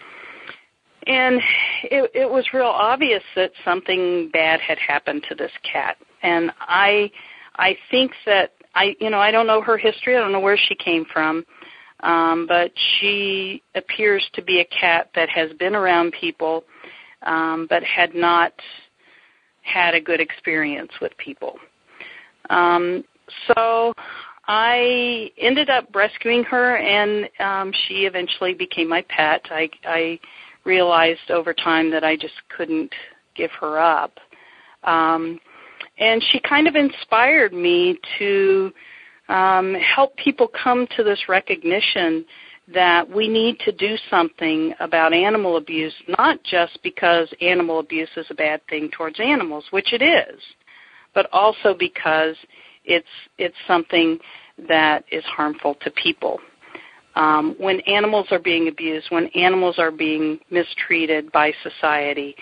and 1.07 1.41
it, 1.85 2.11
it 2.15 2.31
was 2.31 2.45
real 2.53 2.67
obvious 2.67 3.23
that 3.35 3.51
something 3.65 4.31
bad 4.33 4.61
had 4.61 4.79
happened 4.79 5.25
to 5.29 5.35
this 5.35 5.51
cat. 5.71 5.97
And 6.23 6.53
I, 6.61 7.11
I 7.57 7.77
think 7.91 8.13
that 8.27 8.53
I, 8.75 8.95
you 9.01 9.11
know, 9.11 9.19
I 9.19 9.31
don't 9.31 9.47
know 9.47 9.61
her 9.63 9.77
history. 9.77 10.17
I 10.17 10.21
don't 10.21 10.33
know 10.33 10.41
where 10.41 10.57
she 10.57 10.75
came 10.75 11.05
from. 11.13 11.45
Um, 12.01 12.47
but 12.49 12.73
she 12.77 13.63
appears 13.75 14.29
to 14.35 14.43
be 14.43 14.61
a 14.61 14.65
cat 14.65 15.11
that 15.15 15.29
has 15.29 15.53
been 15.59 15.77
around 15.77 16.13
people, 16.21 16.65
um, 17.23 17.67
but 17.71 17.85
had 17.85 18.15
not 18.15 18.53
had 19.63 19.95
a 19.95 20.01
good 20.01 20.21
experience 20.21 20.91
with 21.01 21.17
people. 21.17 21.59
Um, 22.51 23.05
so 23.47 23.95
I 24.47 25.31
ended 25.39 25.71
up 25.71 25.87
rescuing 25.95 26.45
her, 26.45 26.77
and 26.77 27.29
um, 27.41 27.73
she 27.87 28.07
eventually 28.07 28.55
became 28.55 28.89
my 28.89 29.05
pet. 29.09 29.43
I, 29.51 29.71
I 29.85 30.19
realized 30.65 31.31
over 31.31 31.55
time 31.55 31.91
that 31.91 32.05
I 32.05 32.17
just 32.17 32.35
couldn't 32.57 32.93
give 33.35 33.51
her 33.61 33.79
up. 33.79 34.19
Um, 34.85 35.39
and 35.99 36.23
she 36.31 36.41
kind 36.41 36.67
of 36.67 36.75
inspired 36.75 37.53
me 37.53 37.99
to 38.19 38.73
um, 39.29 39.75
help 39.75 40.17
people 40.17 40.49
come 40.63 40.87
to 40.97 41.05
this 41.05 41.21
recognition 41.29 42.25
that 42.73 43.09
we 43.09 43.29
need 43.29 43.59
to 43.61 43.73
do 43.73 43.97
something 44.11 44.73
about 44.81 45.13
animal 45.13 45.57
abuse, 45.57 45.95
not 46.19 46.43
just 46.45 46.79
because 46.83 47.29
animal 47.41 47.81
abuse 47.81 48.09
is 48.17 48.27
a 48.31 48.35
bad 48.35 48.61
thing 48.69 48.91
towards 48.97 49.19
animals, 49.21 49.65
which 49.71 49.93
it 49.93 50.03
is, 50.03 50.41
but 51.15 51.29
also 51.33 51.75
because 51.79 52.37
it's 52.85 53.07
it's 53.39 53.57
something 53.67 54.19
that 54.69 55.05
is 55.11 55.25
harmful 55.25 55.77
to 55.83 55.91
people. 55.91 56.39
Um, 57.15 57.55
when 57.59 57.81
animals 57.81 58.29
are 58.31 58.39
being 58.39 58.69
abused, 58.69 59.07
when 59.11 59.27
animals 59.29 59.79
are 59.79 59.91
being 59.91 60.39
mistreated 60.51 61.31
by 61.31 61.53
society, 61.63 62.35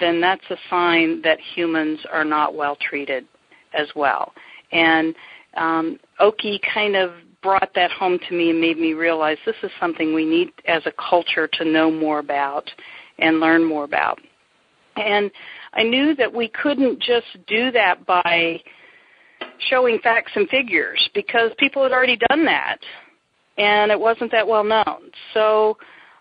then 0.00 0.20
that's 0.20 0.44
a 0.50 0.56
sign 0.68 1.22
that 1.22 1.38
humans 1.54 2.00
are 2.12 2.24
not 2.24 2.54
well 2.54 2.76
treated 2.76 3.24
as 3.72 3.86
well. 3.94 4.32
And 4.72 5.14
um, 5.56 5.98
Okey 6.18 6.60
kind 6.74 6.96
of 6.96 7.12
brought 7.42 7.70
that 7.76 7.92
home 7.92 8.18
to 8.28 8.34
me 8.34 8.50
and 8.50 8.60
made 8.60 8.78
me 8.78 8.92
realize 8.94 9.38
this 9.46 9.54
is 9.62 9.70
something 9.78 10.12
we 10.12 10.24
need 10.24 10.50
as 10.66 10.82
a 10.86 10.92
culture 10.92 11.48
to 11.52 11.64
know 11.64 11.90
more 11.90 12.18
about 12.18 12.68
and 13.18 13.38
learn 13.38 13.64
more 13.64 13.84
about. 13.84 14.18
And 14.96 15.30
I 15.74 15.82
knew 15.82 16.14
that 16.16 16.32
we 16.32 16.48
couldn't 16.48 17.00
just 17.00 17.26
do 17.46 17.70
that 17.70 18.04
by 18.06 18.60
showing 19.68 19.98
facts 20.00 20.32
and 20.34 20.48
figures 20.48 21.08
because 21.14 21.50
people 21.58 21.82
had 21.82 21.92
already 21.92 22.18
done 22.28 22.44
that 22.44 22.78
and 23.58 23.90
it 23.90 23.98
wasn't 23.98 24.30
that 24.32 24.46
well 24.46 24.64
known. 24.64 25.10
So 25.34 25.78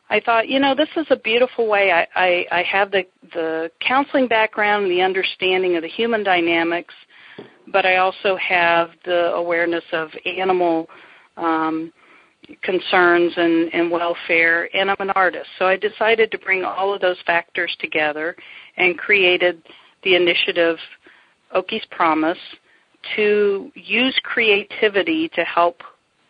I 0.10 0.20
thought, 0.20 0.48
you 0.48 0.60
know, 0.60 0.76
this 0.76 0.90
is 0.96 1.08
a 1.10 1.16
beautiful 1.16 1.68
way. 1.68 1.92
I, 1.92 2.08
I, 2.16 2.46
I 2.52 2.64
have 2.64 2.92
the, 2.92 3.06
the 3.34 3.72
counseling 3.86 4.28
background, 4.28 4.86
and 4.86 4.92
the 4.92 5.02
understanding 5.02 5.76
of 5.76 5.82
the 5.82 5.90
human 5.90 6.24
dynamics, 6.24 6.94
but 7.72 7.86
I 7.86 7.98
also 7.98 8.38
have 8.38 8.92
the 9.04 9.34
awareness 9.34 9.84
of 9.92 10.10
animal 10.26 10.88
um, 11.38 11.92
concerns 12.62 13.34
and, 13.36 13.74
and 13.74 13.90
welfare, 13.90 14.70
and 14.76 14.92
I'm 14.92 14.98
an 15.00 15.10
artist. 15.12 15.48
So 15.58 15.66
I 15.66 15.76
decided 15.76 16.32
to 16.32 16.38
bring 16.38 16.64
all 16.64 16.94
of 16.94 17.02
those 17.02 17.18
factors 17.26 17.76
together 17.80 18.36
and 18.78 18.98
created 18.98 19.62
the 20.04 20.16
initiative 20.16 20.78
Okey's 21.54 21.86
Promise, 21.90 22.38
to 23.16 23.72
use 23.76 24.18
creativity 24.24 25.30
to 25.30 25.44
help 25.44 25.82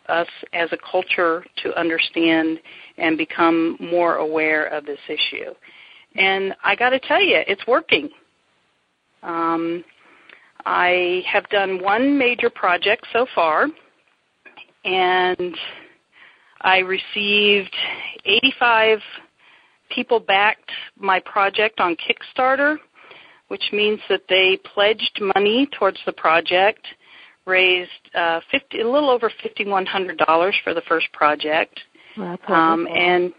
us 0.08 0.28
as 0.54 0.70
a 0.72 0.78
culture 0.90 1.44
to 1.64 1.78
understand 1.80 2.60
and 2.98 3.18
become 3.18 3.78
more 3.80 4.16
aware 4.16 4.66
of 4.68 4.86
this 4.86 5.00
issue. 5.08 5.52
And 6.16 6.56
I 6.64 6.76
got 6.76 6.92
to 6.92 7.00
tell 7.00 7.22
you, 7.22 7.42
it's 7.48 7.66
working. 7.68 8.10
Um, 9.24 9.84
I 10.66 11.24
have 11.32 11.48
done 11.50 11.82
one 11.82 12.18
major 12.18 12.50
project 12.50 13.06
so 13.12 13.26
far, 13.36 13.68
and 14.84 15.56
I 16.62 16.80
received 16.80 17.76
85 18.26 19.00
people 19.90 20.20
backed 20.20 20.72
my 20.98 21.20
project 21.20 21.80
on 21.80 21.96
Kickstarter 21.96 22.78
which 23.48 23.64
means 23.72 24.00
that 24.10 24.22
they 24.30 24.60
pledged 24.74 25.20
money 25.36 25.68
towards 25.78 25.98
the 26.06 26.14
project, 26.14 26.86
raised 27.46 27.90
uh, 28.16 28.40
50, 28.52 28.82
a 28.82 28.90
little 28.90 29.10
over 29.10 29.32
$5,100 29.44 30.54
for 30.64 30.74
the 30.74 30.82
first 30.88 31.12
project. 31.14 31.80
Well, 32.18 32.38
um, 32.48 32.88
and 32.88 33.34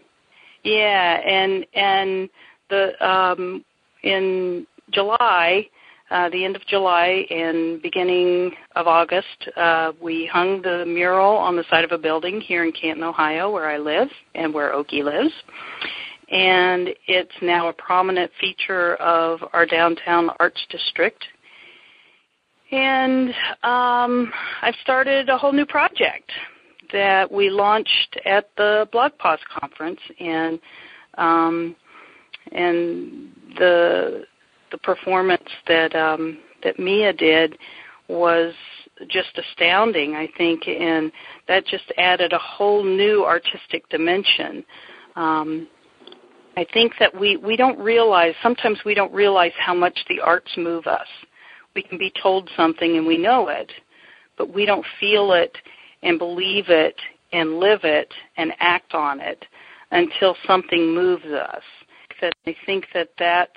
yeah, 0.63 1.19
and 1.25 1.65
and 1.73 2.29
the 2.69 3.05
um, 3.05 3.65
in 4.03 4.67
July, 4.91 5.67
uh, 6.11 6.29
the 6.29 6.45
end 6.45 6.55
of 6.55 6.61
July 6.67 7.25
and 7.29 7.81
beginning 7.81 8.51
of 8.75 8.87
August, 8.87 9.49
uh, 9.55 9.93
we 10.01 10.29
hung 10.31 10.61
the 10.61 10.85
mural 10.85 11.35
on 11.35 11.55
the 11.55 11.63
side 11.69 11.83
of 11.83 11.91
a 11.91 11.97
building 11.97 12.39
here 12.39 12.63
in 12.63 12.71
Canton, 12.71 13.03
Ohio, 13.03 13.51
where 13.51 13.69
I 13.69 13.77
live 13.77 14.09
and 14.35 14.53
where 14.53 14.73
Okey 14.73 15.03
lives 15.03 15.33
and 16.29 16.89
it's 17.07 17.31
now 17.41 17.69
a 17.69 17.73
prominent 17.73 18.31
feature 18.39 18.95
of 18.95 19.39
our 19.53 19.65
downtown 19.65 20.29
arts 20.39 20.59
district. 20.69 21.23
And 22.71 23.29
um, 23.63 24.31
I've 24.61 24.75
started 24.81 25.29
a 25.29 25.37
whole 25.37 25.53
new 25.53 25.65
project 25.65 26.31
that 26.91 27.31
we 27.31 27.49
launched 27.49 28.19
at 28.25 28.49
the 28.57 28.87
BlogPaws 28.93 29.39
conference, 29.59 29.99
and 30.19 30.59
um, 31.17 31.75
and 32.51 33.29
the 33.57 34.25
the 34.71 34.77
performance 34.79 35.47
that 35.67 35.95
um, 35.95 36.39
that 36.63 36.77
Mia 36.77 37.13
did 37.13 37.57
was 38.09 38.53
just 39.09 39.37
astounding, 39.37 40.15
I 40.15 40.27
think, 40.37 40.67
and 40.67 41.11
that 41.47 41.65
just 41.65 41.91
added 41.97 42.33
a 42.33 42.39
whole 42.39 42.83
new 42.83 43.23
artistic 43.25 43.87
dimension. 43.89 44.65
Um, 45.15 45.67
I 46.57 46.65
think 46.73 46.93
that 46.99 47.17
we, 47.17 47.37
we 47.37 47.55
don't 47.55 47.77
realize, 47.77 48.33
sometimes 48.41 48.79
we 48.83 48.95
don't 48.95 49.13
realize 49.13 49.51
how 49.59 49.75
much 49.75 49.95
the 50.09 50.19
arts 50.19 50.51
move 50.57 50.87
us. 50.87 51.05
We 51.75 51.83
can 51.83 51.99
be 51.99 52.11
told 52.21 52.49
something 52.57 52.97
and 52.97 53.05
we 53.05 53.15
know 53.15 53.49
it, 53.49 53.71
but 54.39 54.51
we 54.51 54.65
don't 54.65 54.85
feel 54.99 55.33
it 55.33 55.55
and 56.01 56.17
believe 56.17 56.65
it 56.69 56.95
and 57.31 57.59
live 57.59 57.81
it 57.83 58.11
and 58.37 58.53
act 58.59 58.95
on 58.95 59.19
it 59.19 59.45
until 59.91 60.35
something 60.47 60.95
moves 60.95 61.25
us. 61.25 61.61
I 62.23 62.55
think 62.65 62.87
that 62.95 63.09
that's 63.19 63.51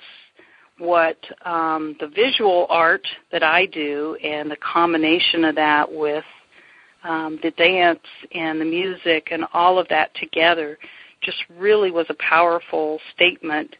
what 0.77 1.17
um, 1.43 1.95
the 1.99 2.07
visual 2.07 2.67
art 2.69 3.07
that 3.31 3.41
I 3.41 3.65
do 3.65 4.15
and 4.23 4.51
the 4.51 4.57
combination 4.57 5.43
of 5.45 5.55
that 5.55 5.91
with 5.91 6.23
um, 7.03 7.39
the 7.41 7.49
dance 7.51 7.99
and 8.35 8.61
the 8.61 8.65
music 8.65 9.29
and 9.31 9.45
all 9.53 9.79
of 9.79 9.87
that 9.87 10.13
together 10.13 10.77
just 11.21 11.37
really 11.57 11.91
was 11.91 12.05
a 12.09 12.15
powerful 12.15 12.99
statement 13.13 13.75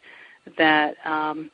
that 0.58 0.94
um, 1.04 1.50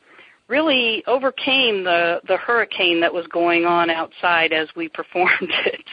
really 0.48 1.02
overcame 1.06 1.84
the 1.84 2.20
the 2.26 2.36
hurricane 2.36 3.00
that 3.00 3.12
was 3.12 3.26
going 3.28 3.64
on 3.64 3.90
outside 3.90 4.52
as 4.52 4.68
we 4.76 4.88
performed 4.94 5.30
it. 5.40 5.84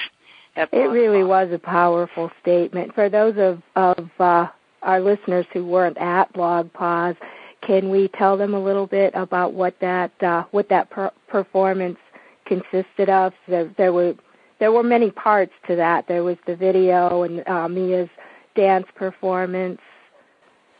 it 0.71 0.89
really 0.89 1.23
was 1.23 1.49
a 1.51 1.59
powerful 1.59 2.31
statement 2.41 2.93
for 2.93 3.09
those 3.09 3.35
of 3.37 3.61
of 3.75 4.09
uh, 4.19 4.47
our 4.81 5.01
listeners 5.01 5.45
who 5.53 5.65
weren't 5.65 5.97
at 5.97 6.31
BlogPaws 6.33 7.17
can 7.65 7.89
we 7.89 8.07
tell 8.09 8.37
them 8.37 8.53
a 8.53 8.63
little 8.63 8.87
bit 8.87 9.11
about 9.15 9.53
what 9.53 9.75
that 9.81 10.11
uh, 10.21 10.43
what 10.51 10.69
that 10.69 10.89
per- 10.89 11.11
performance 11.27 11.97
consisted 12.45 13.09
of? 13.09 13.33
There, 13.47 13.73
there, 13.77 13.93
were 13.93 14.13
there 14.59 14.71
were 14.71 14.83
many 14.83 15.11
parts 15.11 15.53
to 15.67 15.75
that. 15.75 16.07
There 16.07 16.23
was 16.23 16.37
the 16.45 16.55
video 16.55 17.23
and 17.23 17.47
uh, 17.47 17.67
Miah's 17.67 18.09
dance 18.55 18.87
performance. 18.95 19.79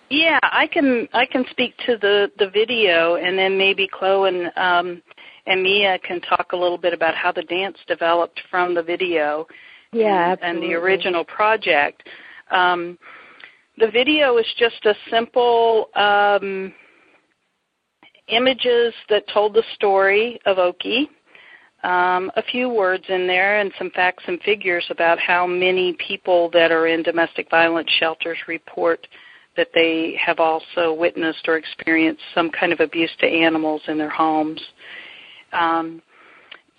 Yeah, 0.09 0.39
I 0.43 0.67
can 0.67 1.07
I 1.13 1.25
can 1.25 1.45
speak 1.49 1.75
to 1.85 1.97
the 1.97 2.31
the 2.37 2.49
video, 2.49 3.15
and 3.15 3.37
then 3.37 3.57
maybe 3.57 3.87
Chloe 3.87 4.29
and 4.29 4.51
um, 4.57 5.01
and 5.47 5.63
Miah 5.63 5.99
can 5.99 6.21
talk 6.21 6.51
a 6.51 6.57
little 6.57 6.77
bit 6.77 6.93
about 6.93 7.15
how 7.15 7.31
the 7.31 7.43
dance 7.43 7.77
developed 7.87 8.39
from 8.49 8.75
the 8.75 8.83
video. 8.83 9.47
Yeah, 9.91 10.31
and, 10.41 10.41
and 10.41 10.63
the 10.63 10.73
original 10.73 11.23
project. 11.23 12.03
Um, 12.51 12.99
the 13.77 13.89
video 13.89 14.37
is 14.37 14.45
just 14.57 14.85
a 14.85 14.93
simple 15.09 15.89
um, 15.95 16.73
images 18.27 18.93
that 19.09 19.23
told 19.33 19.53
the 19.53 19.63
story 19.75 20.39
of 20.45 20.57
Okey. 20.57 21.09
Um, 21.85 22.31
a 22.35 22.41
few 22.41 22.67
words 22.67 23.03
in 23.09 23.27
there 23.27 23.59
and 23.59 23.71
some 23.77 23.91
facts 23.91 24.23
and 24.25 24.41
figures 24.41 24.83
about 24.89 25.19
how 25.19 25.45
many 25.45 25.95
people 26.07 26.49
that 26.49 26.71
are 26.71 26.87
in 26.87 27.03
domestic 27.03 27.47
violence 27.51 27.91
shelters 27.99 28.39
report 28.47 29.05
that 29.55 29.67
they 29.75 30.19
have 30.19 30.39
also 30.39 30.91
witnessed 30.93 31.47
or 31.47 31.57
experienced 31.57 32.23
some 32.33 32.49
kind 32.49 32.73
of 32.73 32.79
abuse 32.79 33.11
to 33.19 33.27
animals 33.27 33.83
in 33.87 33.99
their 33.99 34.09
homes. 34.09 34.59
Um, 35.53 36.01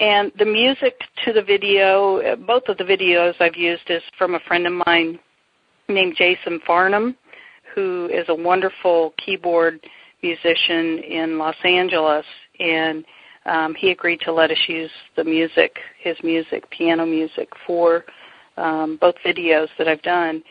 and 0.00 0.32
the 0.40 0.44
music 0.44 0.98
to 1.24 1.32
the 1.32 1.42
video, 1.42 2.34
both 2.44 2.64
of 2.66 2.76
the 2.76 2.84
videos 2.84 3.34
I've 3.38 3.54
used 3.54 3.88
is 3.88 4.02
from 4.18 4.34
a 4.34 4.40
friend 4.40 4.66
of 4.66 4.72
mine 4.86 5.20
named 5.88 6.16
Jason 6.18 6.58
Farnham, 6.66 7.16
who 7.76 8.10
is 8.12 8.24
a 8.28 8.34
wonderful 8.34 9.14
keyboard 9.24 9.78
musician 10.20 10.98
in 10.98 11.38
Los 11.38 11.54
Angeles, 11.64 12.26
and 12.58 13.04
um, 13.46 13.74
he 13.74 13.90
agreed 13.90 14.20
to 14.20 14.32
let 14.32 14.50
us 14.50 14.58
use 14.68 14.90
the 15.16 15.24
music, 15.24 15.76
his 16.00 16.16
music, 16.22 16.68
piano 16.70 17.06
music, 17.06 17.48
for 17.66 18.04
um, 18.56 18.98
both 19.00 19.14
videos 19.24 19.68
that 19.78 19.88
I've 19.88 20.02
done. 20.02 20.42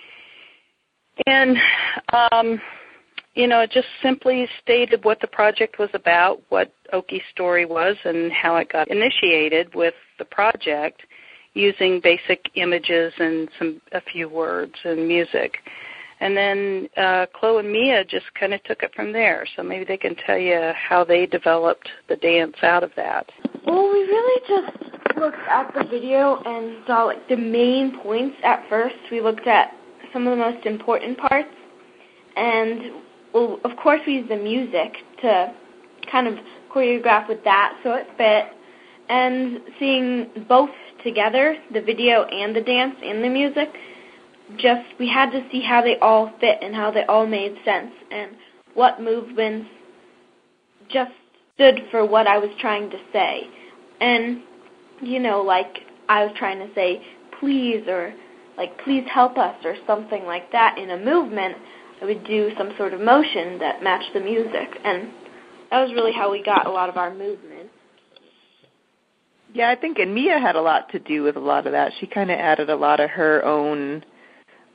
And 1.28 1.58
um, 2.32 2.60
you 3.36 3.48
know, 3.48 3.60
it 3.60 3.72
just 3.72 3.88
simply 4.02 4.48
stated 4.62 5.04
what 5.04 5.20
the 5.20 5.28
project 5.28 5.78
was 5.78 5.90
about, 5.94 6.42
what 6.50 6.74
Okey's 6.94 7.22
story 7.32 7.66
was, 7.66 7.98
and 8.06 8.32
how 8.32 8.56
it 8.56 8.72
got 8.72 8.90
initiated 8.90 9.76
with 9.76 9.94
the 10.18 10.26
project 10.26 11.02
using 11.54 12.00
basic 12.02 12.50
images 12.56 13.14
and 13.20 13.50
some 13.60 13.82
a 13.92 14.02
few 14.02 14.30
words 14.30 14.74
and 14.84 15.08
music. 15.08 15.58
And 16.20 16.36
then 16.36 16.90
uh, 16.98 17.26
Chloe 17.34 17.60
and 17.60 17.72
Miah 17.72 18.06
just 18.06 18.26
kind 18.40 18.54
of 18.54 18.64
took 18.64 18.84
it 18.84 18.94
from 18.96 19.12
there. 19.12 19.46
So 19.56 19.64
maybe 19.64 19.86
they 19.86 19.98
can 19.98 20.16
tell 20.16 20.38
you 20.38 20.72
how 20.74 21.04
they 21.04 21.26
developed 21.26 21.90
the 22.08 22.16
dance 22.16 22.56
out 22.64 22.84
of 22.84 22.92
that. 22.96 23.30
Well, 23.66 23.92
we 23.92 24.00
really 24.00 24.42
just 24.48 25.18
looked 25.18 25.38
at 25.50 25.74
the 25.74 25.84
video 25.90 26.42
and 26.46 26.78
saw 26.88 27.04
like 27.06 27.28
the 27.28 27.38
main 27.38 28.00
points 28.02 28.38
at 28.44 28.68
first. 28.70 28.96
We 29.12 29.22
looked 29.22 29.48
at 29.48 29.72
some 30.14 30.28
of 30.28 30.38
the 30.38 30.44
most 30.44 30.66
important 30.66 31.18
parts, 31.18 31.50
and 32.38 33.04
well, 33.34 33.60
of 33.66 33.76
course, 33.78 34.00
we 34.08 34.14
used 34.14 34.30
the 34.30 34.38
music 34.38 34.94
to 35.22 35.54
kind 36.10 36.28
of 36.28 36.36
choreograph 36.74 37.28
with 37.28 37.44
that, 37.44 37.78
so 37.84 37.94
it 37.94 38.08
fit. 38.18 38.46
And 39.10 39.60
seeing 39.78 40.30
both 40.48 40.70
together, 41.04 41.56
the 41.74 41.82
video 41.82 42.24
and 42.24 42.56
the 42.56 42.62
dance 42.62 42.96
and 43.04 43.24
the 43.24 43.30
music, 43.30 43.70
just 44.58 44.86
we 45.00 45.10
had 45.10 45.32
to 45.32 45.44
see 45.52 45.62
how 45.62 45.82
they 45.82 45.98
all 46.00 46.32
fit 46.40 46.60
and 46.62 46.76
how 46.76 46.92
they 46.92 47.04
all 47.06 47.26
made 47.26 47.56
sense 47.66 47.92
and 48.12 48.32
what 48.74 49.02
movements 49.02 49.68
just 50.90 51.12
stood 51.56 51.82
for 51.90 52.06
what 52.06 52.28
I 52.28 52.38
was 52.38 52.52
trying 52.60 52.90
to 52.92 52.98
say. 53.12 53.48
And 54.00 54.42
you 55.02 55.20
know, 55.20 55.42
like 55.42 55.80
I 56.08 56.26
was 56.26 56.36
trying 56.38 56.60
to 56.60 56.74
say 56.76 57.02
please 57.40 57.84
or 57.88 58.14
like 58.58 58.78
please 58.84 59.04
help 59.12 59.38
us 59.38 59.56
or 59.66 59.76
something 59.88 60.26
like 60.26 60.52
that 60.52 60.78
in 60.78 60.92
a 60.92 60.98
movement, 60.98 61.56
I 62.02 62.06
would 62.06 62.24
do 62.26 62.52
some 62.58 62.72
sort 62.78 62.94
of 62.94 63.02
motion 63.02 63.60
that 63.60 63.84
matched 63.84 64.14
the 64.14 64.20
music 64.20 64.80
and 64.84 65.10
that 65.72 65.82
was 65.82 65.92
really 65.94 66.14
how 66.14 66.32
we 66.32 66.44
got 66.44 66.68
a 66.68 66.72
lot 66.72 66.90
of 66.90 66.98
our 66.98 67.12
movement. 67.12 67.70
Yeah, 69.54 69.70
I 69.70 69.76
think 69.76 69.98
and 70.00 70.14
Miah 70.14 70.40
had 70.40 70.56
a 70.56 70.62
lot 70.62 70.90
to 70.92 71.00
do 71.00 71.24
with 71.24 71.36
a 71.36 71.40
lot 71.40 71.66
of 71.66 71.72
that. 71.72 71.94
She 72.00 72.08
kind 72.08 72.30
of 72.30 72.38
added 72.38 72.70
a 72.70 72.76
lot 72.76 73.00
of 73.00 73.10
her 73.10 73.44
own 73.44 74.04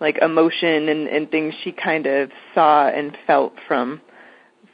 like 0.00 0.18
emotion 0.18 0.88
and 0.88 1.06
and 1.06 1.30
things 1.30 1.54
she 1.62 1.72
kind 1.72 2.06
of 2.06 2.30
saw 2.54 2.88
and 2.88 3.16
felt 3.26 3.52
from 3.68 4.00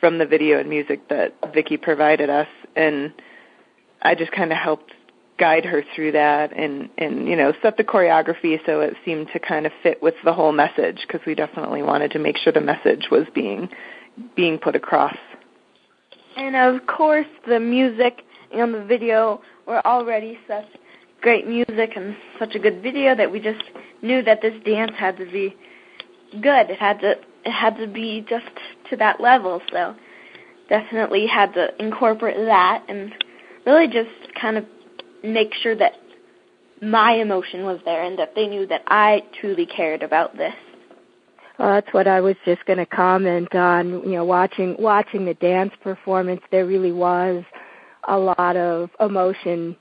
from 0.00 0.18
the 0.18 0.26
video 0.26 0.58
and 0.58 0.68
music 0.68 1.08
that 1.08 1.34
Vicki 1.54 1.76
provided 1.76 2.30
us. 2.30 2.48
And 2.74 3.12
I 4.02 4.14
just 4.14 4.32
kind 4.32 4.52
of 4.52 4.58
helped 4.58 4.92
guide 5.38 5.64
her 5.64 5.82
through 5.94 6.12
that 6.12 6.56
and 6.56 6.88
and 6.96 7.28
you 7.28 7.36
know 7.36 7.52
set 7.60 7.76
the 7.76 7.84
choreography 7.84 8.58
so 8.64 8.80
it 8.80 8.94
seemed 9.04 9.28
to 9.32 9.38
kind 9.38 9.66
of 9.66 9.72
fit 9.82 10.02
with 10.02 10.14
the 10.24 10.32
whole 10.32 10.52
message 10.52 11.04
because 11.06 11.20
we 11.26 11.34
definitely 11.34 11.82
wanted 11.82 12.10
to 12.10 12.18
make 12.18 12.38
sure 12.38 12.52
the 12.52 12.60
message 12.60 13.08
was 13.10 13.26
being 13.34 13.68
being 14.34 14.58
put 14.58 14.74
across. 14.74 15.16
And 16.36 16.56
of 16.56 16.86
course 16.86 17.26
the 17.46 17.60
music 17.60 18.22
and 18.52 18.72
the 18.72 18.84
video 18.84 19.42
were 19.66 19.86
already 19.86 20.38
such 20.48 20.66
great 21.26 21.48
music 21.48 21.90
and 21.96 22.16
such 22.38 22.54
a 22.54 22.58
good 22.60 22.80
video 22.84 23.12
that 23.12 23.32
we 23.32 23.40
just 23.40 23.60
knew 24.00 24.22
that 24.22 24.40
this 24.42 24.54
dance 24.64 24.92
had 24.96 25.16
to 25.16 25.24
be 25.24 25.56
good. 26.40 26.70
It 26.70 26.78
had 26.78 27.00
to 27.00 27.16
it 27.44 27.50
had 27.50 27.76
to 27.78 27.88
be 27.88 28.24
just 28.30 28.46
to 28.90 28.96
that 28.98 29.20
level. 29.20 29.60
So 29.72 29.96
definitely 30.68 31.26
had 31.26 31.52
to 31.54 31.70
incorporate 31.80 32.36
that 32.36 32.84
and 32.88 33.12
really 33.66 33.88
just 33.88 34.08
kind 34.40 34.56
of 34.56 34.66
make 35.24 35.52
sure 35.54 35.74
that 35.74 35.94
my 36.80 37.14
emotion 37.14 37.64
was 37.64 37.80
there 37.84 38.04
and 38.04 38.16
that 38.20 38.36
they 38.36 38.46
knew 38.46 38.64
that 38.68 38.82
I 38.86 39.24
truly 39.40 39.66
cared 39.66 40.04
about 40.04 40.36
this. 40.36 40.54
Well, 41.58 41.72
that's 41.72 41.92
what 41.92 42.06
I 42.06 42.20
was 42.20 42.36
just 42.44 42.64
going 42.66 42.78
to 42.78 42.86
comment 42.86 43.52
on. 43.52 44.04
You 44.04 44.12
know, 44.12 44.24
watching 44.24 44.76
watching 44.78 45.24
the 45.24 45.34
dance 45.34 45.72
performance, 45.82 46.42
there 46.52 46.66
really 46.66 46.92
was 46.92 47.42
a 48.06 48.16
lot 48.16 48.56
of 48.56 48.90
emotion 49.00 49.74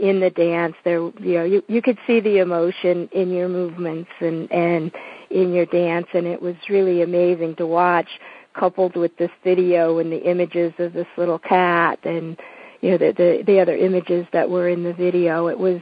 in 0.00 0.20
the 0.20 0.30
dance. 0.30 0.74
There, 0.84 1.00
you 1.00 1.34
know, 1.34 1.44
you 1.44 1.62
you 1.68 1.82
could 1.82 1.98
see 2.06 2.20
the 2.20 2.38
emotion 2.38 3.08
in 3.12 3.30
your 3.30 3.48
movements 3.48 4.10
and 4.20 4.50
and 4.50 4.90
in 5.30 5.52
your 5.52 5.66
dance, 5.66 6.06
and 6.14 6.26
it 6.26 6.40
was 6.40 6.56
really 6.68 7.02
amazing 7.02 7.56
to 7.56 7.66
watch. 7.66 8.08
Coupled 8.52 8.96
with 8.96 9.16
this 9.16 9.30
video 9.44 9.98
and 9.98 10.10
the 10.10 10.28
images 10.28 10.72
of 10.80 10.92
this 10.92 11.06
little 11.16 11.38
cat, 11.38 12.00
and 12.04 12.36
you 12.80 12.90
know 12.90 12.98
the 12.98 13.12
the, 13.16 13.44
the 13.46 13.60
other 13.60 13.76
images 13.76 14.26
that 14.32 14.50
were 14.50 14.68
in 14.68 14.82
the 14.82 14.92
video, 14.92 15.46
it 15.46 15.58
was 15.58 15.80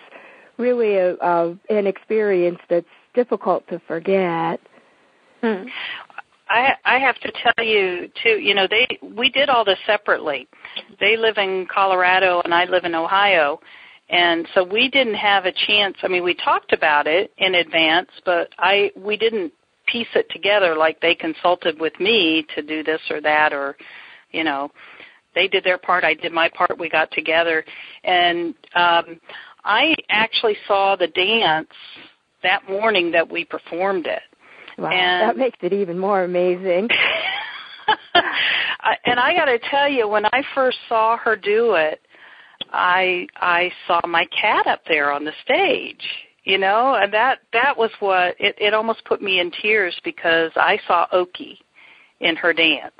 really 0.58 0.96
a, 0.96 1.14
a 1.14 1.56
an 1.70 1.86
experience 1.86 2.58
that's 2.68 2.86
difficult 3.14 3.66
to 3.68 3.80
forget. 3.88 4.60
Hmm. 5.40 5.64
I 6.50 6.74
I 6.84 6.98
have 6.98 7.18
to 7.20 7.32
tell 7.32 7.64
you 7.64 8.10
too. 8.22 8.38
You 8.40 8.54
know, 8.54 8.66
they 8.68 8.98
we 9.02 9.30
did 9.30 9.48
all 9.48 9.64
this 9.64 9.78
separately. 9.86 10.48
They 11.00 11.16
live 11.16 11.38
in 11.38 11.66
Colorado 11.72 12.40
and 12.44 12.54
I 12.54 12.64
live 12.64 12.84
in 12.84 12.94
Ohio, 12.94 13.60
and 14.10 14.46
so 14.54 14.64
we 14.64 14.88
didn't 14.88 15.14
have 15.14 15.44
a 15.44 15.52
chance. 15.66 15.96
I 16.02 16.08
mean, 16.08 16.24
we 16.24 16.34
talked 16.34 16.72
about 16.72 17.06
it 17.06 17.32
in 17.38 17.54
advance, 17.54 18.08
but 18.24 18.48
I 18.58 18.90
we 18.96 19.16
didn't 19.16 19.52
piece 19.86 20.08
it 20.14 20.26
together 20.30 20.76
like 20.76 21.00
they 21.00 21.14
consulted 21.14 21.80
with 21.80 21.98
me 21.98 22.46
to 22.54 22.62
do 22.62 22.82
this 22.82 23.00
or 23.10 23.20
that 23.22 23.52
or, 23.52 23.76
you 24.30 24.44
know, 24.44 24.70
they 25.34 25.48
did 25.48 25.64
their 25.64 25.78
part, 25.78 26.04
I 26.04 26.14
did 26.14 26.32
my 26.32 26.48
part. 26.48 26.78
We 26.78 26.88
got 26.88 27.10
together, 27.12 27.64
and 28.02 28.54
um, 28.74 29.20
I 29.64 29.94
actually 30.08 30.56
saw 30.66 30.96
the 30.96 31.06
dance 31.06 31.68
that 32.42 32.68
morning 32.68 33.12
that 33.12 33.30
we 33.30 33.44
performed 33.44 34.06
it. 34.06 34.22
Wow, 34.78 34.90
and, 34.90 35.28
that 35.28 35.36
makes 35.36 35.58
it 35.62 35.72
even 35.72 35.98
more 35.98 36.24
amazing. 36.24 36.88
and 39.04 39.20
I 39.20 39.34
got 39.36 39.46
to 39.46 39.58
tell 39.70 39.88
you, 39.88 40.08
when 40.08 40.24
I 40.26 40.42
first 40.54 40.78
saw 40.88 41.16
her 41.18 41.36
do 41.36 41.74
it, 41.74 42.00
I 42.72 43.26
I 43.36 43.70
saw 43.86 44.00
my 44.06 44.26
cat 44.26 44.66
up 44.66 44.82
there 44.86 45.12
on 45.12 45.24
the 45.24 45.32
stage, 45.42 46.04
you 46.44 46.58
know, 46.58 46.94
and 46.94 47.12
that 47.12 47.40
that 47.52 47.76
was 47.76 47.90
what 48.00 48.36
it 48.38 48.56
it 48.58 48.74
almost 48.74 49.04
put 49.04 49.22
me 49.22 49.40
in 49.40 49.50
tears 49.62 49.98
because 50.04 50.50
I 50.56 50.78
saw 50.86 51.06
Okey 51.12 51.58
in 52.20 52.36
her 52.36 52.52
dance. 52.52 52.92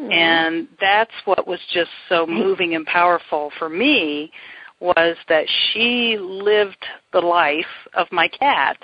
Mm-hmm. 0.00 0.12
And 0.12 0.68
that's 0.80 1.12
what 1.24 1.46
was 1.46 1.60
just 1.72 1.90
so 2.08 2.26
moving 2.26 2.74
and 2.74 2.86
powerful 2.86 3.52
for 3.58 3.68
me 3.68 4.32
was 4.80 5.16
that 5.28 5.44
she 5.48 6.16
lived 6.18 6.84
the 7.12 7.20
life 7.20 7.64
of 7.94 8.06
my 8.10 8.28
cat 8.28 8.78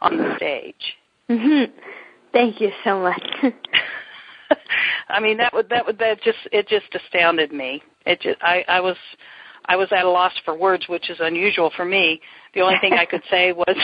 on 0.00 0.16
the 0.16 0.36
stage. 0.36 0.96
Mm-hmm. 1.28 1.72
Thank 2.32 2.60
you 2.60 2.70
so 2.84 3.00
much. 3.00 3.22
I 5.08 5.20
mean 5.20 5.36
that 5.38 5.52
would 5.52 5.68
that 5.68 5.84
would 5.86 5.98
that 5.98 6.22
just 6.22 6.38
it 6.52 6.68
just 6.68 6.86
astounded 6.94 7.52
me. 7.52 7.82
It 8.06 8.20
just 8.20 8.38
I 8.40 8.64
I 8.68 8.80
was 8.80 8.96
I 9.70 9.76
was 9.76 9.86
at 9.92 10.04
a 10.04 10.10
loss 10.10 10.32
for 10.44 10.58
words, 10.58 10.88
which 10.88 11.08
is 11.10 11.18
unusual 11.20 11.70
for 11.76 11.84
me. 11.84 12.20
The 12.54 12.60
only 12.60 12.74
thing 12.80 12.94
I 12.94 13.04
could 13.04 13.22
say 13.30 13.52
was 13.52 13.76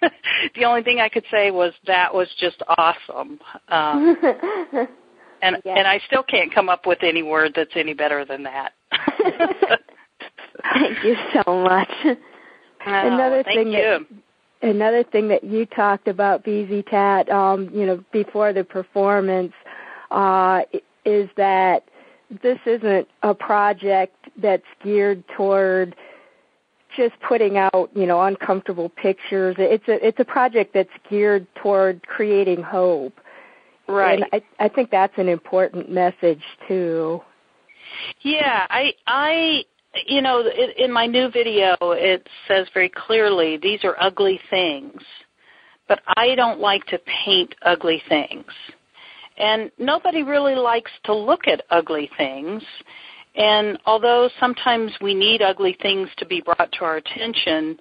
the 0.56 0.64
only 0.64 0.82
thing 0.82 0.98
I 0.98 1.10
could 1.10 1.24
say 1.30 1.50
was 1.50 1.74
that 1.86 2.14
was 2.14 2.26
just 2.40 2.62
awesome. 2.66 3.38
Um, 3.68 4.16
and 5.42 5.56
and 5.66 5.86
I 5.86 6.00
still 6.06 6.22
can't 6.22 6.54
come 6.54 6.70
up 6.70 6.86
with 6.86 7.00
any 7.02 7.22
word 7.22 7.52
that's 7.54 7.70
any 7.74 7.92
better 7.92 8.24
than 8.24 8.44
that. 8.44 8.72
thank 10.72 11.04
you 11.04 11.16
so 11.34 11.62
much. 11.62 11.92
Oh, 12.04 12.16
another 12.86 13.42
thing 13.42 13.72
you. 13.72 14.06
that 14.62 14.70
another 14.70 15.04
thing 15.04 15.28
that 15.28 15.44
you 15.44 15.66
talked 15.66 16.08
about, 16.08 16.46
BZTat, 16.46 17.30
um, 17.30 17.68
you 17.74 17.84
know, 17.84 18.02
before 18.10 18.54
the 18.54 18.64
performance, 18.64 19.52
uh, 20.10 20.62
is 21.04 21.28
that 21.36 21.84
this 22.42 22.58
isn't 22.66 23.08
a 23.22 23.34
project 23.34 24.16
that's 24.40 24.64
geared 24.82 25.22
toward 25.36 25.94
just 26.96 27.14
putting 27.28 27.58
out, 27.58 27.90
you 27.94 28.06
know, 28.06 28.22
uncomfortable 28.22 28.88
pictures. 28.88 29.54
It's 29.58 29.86
a 29.88 30.06
it's 30.06 30.18
a 30.18 30.24
project 30.24 30.72
that's 30.74 30.90
geared 31.08 31.46
toward 31.56 32.06
creating 32.06 32.62
hope. 32.62 33.18
Right. 33.88 34.22
And 34.32 34.42
I 34.58 34.64
I 34.64 34.68
think 34.68 34.90
that's 34.90 35.16
an 35.18 35.28
important 35.28 35.90
message 35.90 36.42
too. 36.66 37.20
Yeah, 38.22 38.66
I 38.68 38.94
I 39.06 39.64
you 40.06 40.20
know, 40.20 40.44
in 40.76 40.92
my 40.92 41.06
new 41.06 41.30
video 41.30 41.76
it 41.80 42.26
says 42.48 42.66
very 42.74 42.88
clearly 42.88 43.56
these 43.56 43.84
are 43.84 43.96
ugly 44.00 44.40
things. 44.50 45.00
But 45.88 46.00
I 46.16 46.34
don't 46.34 46.58
like 46.58 46.84
to 46.86 46.98
paint 47.24 47.54
ugly 47.62 48.02
things. 48.08 48.46
And 49.38 49.70
nobody 49.78 50.22
really 50.22 50.54
likes 50.54 50.90
to 51.04 51.14
look 51.14 51.46
at 51.46 51.62
ugly 51.70 52.10
things. 52.16 52.62
And 53.34 53.78
although 53.84 54.30
sometimes 54.40 54.92
we 55.00 55.14
need 55.14 55.42
ugly 55.42 55.76
things 55.82 56.08
to 56.18 56.26
be 56.26 56.40
brought 56.40 56.72
to 56.72 56.84
our 56.84 56.96
attention, 56.96 57.78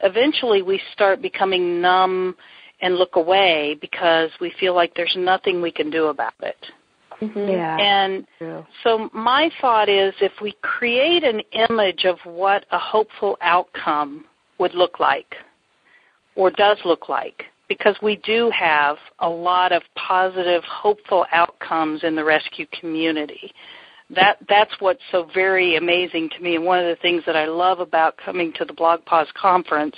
eventually 0.00 0.62
we 0.62 0.80
start 0.92 1.22
becoming 1.22 1.80
numb 1.80 2.36
and 2.82 2.96
look 2.96 3.16
away 3.16 3.78
because 3.80 4.30
we 4.40 4.52
feel 4.60 4.74
like 4.74 4.94
there's 4.94 5.16
nothing 5.16 5.62
we 5.62 5.72
can 5.72 5.90
do 5.90 6.06
about 6.06 6.34
it. 6.40 6.66
Mm-hmm. 7.20 7.48
Yeah. 7.48 7.76
And 7.78 8.26
so 8.82 9.08
my 9.14 9.50
thought 9.60 9.88
is 9.88 10.12
if 10.20 10.32
we 10.42 10.54
create 10.62 11.24
an 11.24 11.40
image 11.70 12.04
of 12.04 12.18
what 12.24 12.66
a 12.70 12.78
hopeful 12.78 13.38
outcome 13.40 14.26
would 14.58 14.74
look 14.74 15.00
like 15.00 15.34
or 16.34 16.50
does 16.50 16.76
look 16.84 17.08
like, 17.08 17.44
because 17.78 17.96
we 18.02 18.16
do 18.16 18.50
have 18.50 18.96
a 19.18 19.28
lot 19.28 19.72
of 19.72 19.82
positive, 19.96 20.62
hopeful 20.64 21.26
outcomes 21.32 22.04
in 22.04 22.14
the 22.14 22.24
rescue 22.24 22.66
community. 22.78 23.52
That 24.10 24.38
that's 24.48 24.70
what's 24.80 25.02
so 25.10 25.28
very 25.34 25.76
amazing 25.76 26.30
to 26.36 26.42
me, 26.42 26.56
and 26.56 26.64
one 26.64 26.78
of 26.78 26.86
the 26.86 27.00
things 27.00 27.22
that 27.26 27.36
I 27.36 27.46
love 27.46 27.80
about 27.80 28.16
coming 28.24 28.52
to 28.58 28.64
the 28.64 28.72
BlogPaws 28.72 29.32
conference 29.34 29.96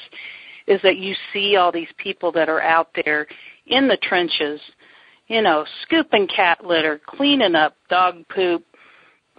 is 0.67 0.81
that 0.83 0.97
you 0.97 1.15
see 1.33 1.57
all 1.57 1.71
these 1.71 1.89
people 1.99 2.33
that 2.33 2.49
are 2.49 2.62
out 2.62 2.89
there 3.05 3.27
in 3.67 3.89
the 3.89 3.97
trenches, 3.99 4.61
you 5.29 5.43
know, 5.43 5.65
scooping 5.83 6.29
cat 6.29 6.65
litter, 6.65 7.01
cleaning 7.05 7.55
up 7.55 7.77
dog 7.91 8.25
poop, 8.35 8.65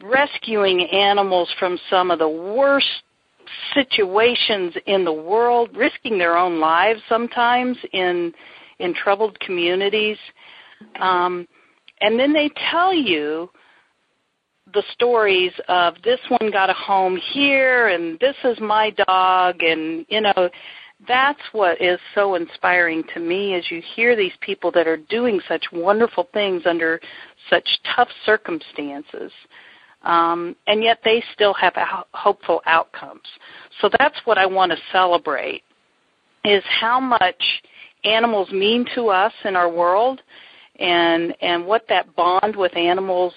rescuing 0.03 0.85
animals 0.87 1.49
from 1.59 1.79
some 1.89 2.11
of 2.11 2.19
the 2.19 2.29
worst 2.29 3.03
situations 3.73 4.73
in 4.85 5.03
the 5.03 5.13
world, 5.13 5.69
risking 5.75 6.17
their 6.17 6.37
own 6.37 6.59
lives 6.59 7.01
sometimes 7.09 7.77
in 7.93 8.33
in 8.79 8.93
troubled 8.93 9.39
communities. 9.39 10.17
Um, 10.99 11.47
and 12.01 12.19
then 12.19 12.33
they 12.33 12.49
tell 12.71 12.93
you 12.93 13.49
the 14.73 14.83
stories 14.93 15.51
of 15.67 15.95
this 16.03 16.19
one 16.29 16.51
got 16.51 16.69
a 16.69 16.73
home 16.73 17.17
here 17.33 17.87
and 17.87 18.19
this 18.19 18.35
is 18.43 18.59
my 18.59 18.91
dog 19.07 19.55
and 19.61 20.05
you 20.09 20.21
know 20.21 20.49
that's 21.07 21.41
what 21.51 21.81
is 21.81 21.99
so 22.13 22.35
inspiring 22.35 23.03
to 23.13 23.19
me 23.19 23.53
as 23.53 23.69
you 23.71 23.81
hear 23.95 24.15
these 24.15 24.33
people 24.41 24.71
that 24.71 24.87
are 24.87 24.97
doing 24.97 25.39
such 25.47 25.63
wonderful 25.71 26.27
things 26.33 26.63
under 26.65 26.99
such 27.49 27.67
tough 27.95 28.09
circumstances 28.25 29.31
um, 30.07 30.55
and 30.67 30.81
yet 30.81 30.99
they 31.03 31.21
still 31.33 31.53
have 31.53 31.73
hopeful 32.13 32.61
outcomes. 32.65 33.27
So 33.81 33.89
that's 33.99 34.15
what 34.23 34.37
I 34.37 34.45
want 34.45 34.71
to 34.71 34.77
celebrate 34.91 35.63
is 36.45 36.63
how 36.79 36.99
much 36.99 37.43
animals 38.05 38.49
mean 38.51 38.85
to 38.95 39.09
us 39.09 39.33
in 39.43 39.55
our 39.55 39.69
world 39.69 40.21
and 40.79 41.35
and 41.41 41.65
what 41.65 41.83
that 41.89 42.15
bond 42.15 42.55
with 42.55 42.75
animals 42.77 43.33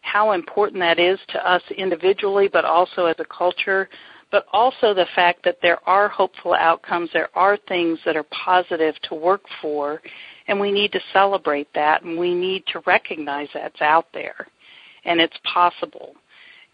how 0.00 0.32
important 0.32 0.80
that 0.80 0.98
is 0.98 1.18
to 1.28 1.48
us 1.48 1.62
individually 1.76 2.48
but 2.50 2.64
also 2.64 3.04
as 3.04 3.16
a 3.18 3.24
culture 3.26 3.88
but 4.32 4.46
also 4.52 4.94
the 4.94 5.06
fact 5.14 5.44
that 5.44 5.58
there 5.60 5.78
are 5.86 6.08
hopeful 6.08 6.54
outcomes 6.54 7.10
there 7.12 7.28
are 7.34 7.58
things 7.68 7.98
that 8.06 8.16
are 8.16 8.26
positive 8.44 8.94
to 9.02 9.14
work 9.14 9.42
for 9.60 10.00
and 10.48 10.58
we 10.58 10.72
need 10.72 10.90
to 10.90 11.00
celebrate 11.12 11.68
that 11.74 12.02
and 12.02 12.18
we 12.18 12.34
need 12.34 12.64
to 12.66 12.80
recognize 12.86 13.48
that's 13.52 13.82
out 13.82 14.06
there 14.14 14.48
and 15.08 15.20
it's 15.20 15.36
possible. 15.52 16.14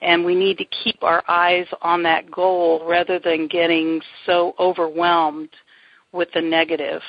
And 0.03 0.25
we 0.25 0.35
need 0.35 0.59
to 0.59 0.65
keep 0.67 1.03
our 1.03 1.23
eyes 1.29 1.67
on 1.81 2.03
that 2.03 2.31
goal 2.31 2.85
rather 2.87 3.19
than 3.19 3.47
getting 3.47 4.03
so 4.27 4.55
overwhelmed 4.59 5.49
with 6.13 6.29
the 6.35 6.43
negative 6.43 7.01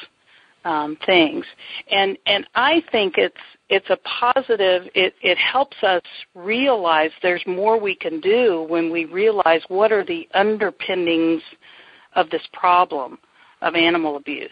um, 0.63 0.97
things. 1.05 1.45
And 1.91 2.17
and 2.25 2.47
I 2.55 2.83
think 2.91 3.15
it's 3.17 3.35
it's 3.69 3.89
a 3.89 3.97
positive. 4.19 4.83
It 4.95 5.13
it 5.21 5.37
helps 5.37 5.77
us 5.83 6.01
realize 6.35 7.11
there's 7.21 7.43
more 7.45 7.79
we 7.79 7.95
can 7.95 8.21
do 8.21 8.65
when 8.69 8.91
we 8.91 9.05
realize 9.05 9.61
what 9.67 9.91
are 9.91 10.05
the 10.05 10.27
underpinnings 10.33 11.41
of 12.15 12.29
this 12.29 12.47
problem 12.53 13.17
of 13.61 13.75
animal 13.75 14.15
abuse. 14.15 14.49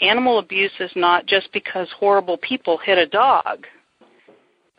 Animal 0.00 0.38
abuse 0.38 0.72
is 0.78 0.90
not 0.94 1.26
just 1.26 1.52
because 1.52 1.88
horrible 1.98 2.38
people 2.38 2.78
hit 2.78 2.98
a 2.98 3.06
dog. 3.06 3.66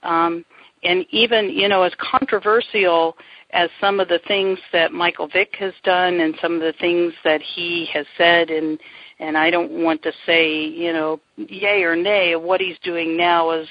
Um, 0.03 0.43
and 0.83 1.05
even 1.11 1.49
you 1.49 1.67
know 1.67 1.83
as 1.83 1.93
controversial 1.99 3.15
as 3.51 3.69
some 3.79 3.99
of 3.99 4.07
the 4.07 4.19
things 4.27 4.57
that 4.71 4.91
Michael 4.91 5.27
Vick 5.27 5.55
has 5.59 5.73
done 5.83 6.21
and 6.21 6.35
some 6.41 6.55
of 6.55 6.61
the 6.61 6.73
things 6.79 7.13
that 7.23 7.41
he 7.41 7.87
has 7.93 8.05
said 8.17 8.49
and 8.49 8.79
and 9.19 9.37
I 9.37 9.49
don't 9.49 9.83
want 9.83 10.01
to 10.03 10.11
say 10.25 10.65
you 10.65 10.93
know 10.93 11.19
yay 11.37 11.83
or 11.83 11.95
nay 11.95 12.35
what 12.35 12.61
he's 12.61 12.79
doing 12.83 13.17
now 13.17 13.51
is 13.51 13.67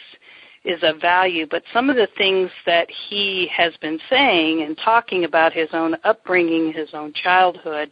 is 0.65 0.81
of 0.83 1.01
value 1.01 1.47
but 1.51 1.63
some 1.73 1.91
of 1.91 1.97
the 1.97 2.09
things 2.17 2.51
that 2.67 2.89
he 3.09 3.49
has 3.55 3.73
been 3.81 3.99
saying 4.09 4.63
and 4.63 4.79
talking 4.85 5.25
about 5.25 5.53
his 5.53 5.69
own 5.73 5.97
upbringing 6.05 6.73
his 6.73 6.91
own 6.95 7.13
childhood 7.13 7.91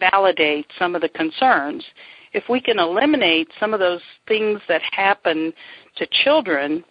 validate 0.00 0.66
some 0.78 0.94
of 0.94 1.02
the 1.02 1.08
concerns. 1.10 1.84
If 2.32 2.44
we 2.48 2.60
can 2.60 2.78
eliminate 2.78 3.48
some 3.60 3.74
of 3.74 3.80
those 3.80 4.00
things 4.26 4.60
that 4.68 4.82
happen 4.92 5.52
to 5.96 6.06
children 6.24 6.84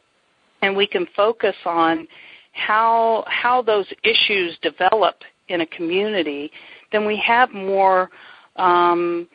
and 0.61 0.75
we 0.75 0.87
can 0.87 1.07
focus 1.15 1.55
on 1.65 2.07
how 2.53 3.23
how 3.27 3.61
those 3.61 3.85
issues 4.03 4.57
develop 4.61 5.15
in 5.47 5.61
a 5.61 5.65
community, 5.67 6.51
then 6.91 7.05
we 7.05 7.21
have 7.25 7.51
more 7.51 8.09
um, 8.55 9.27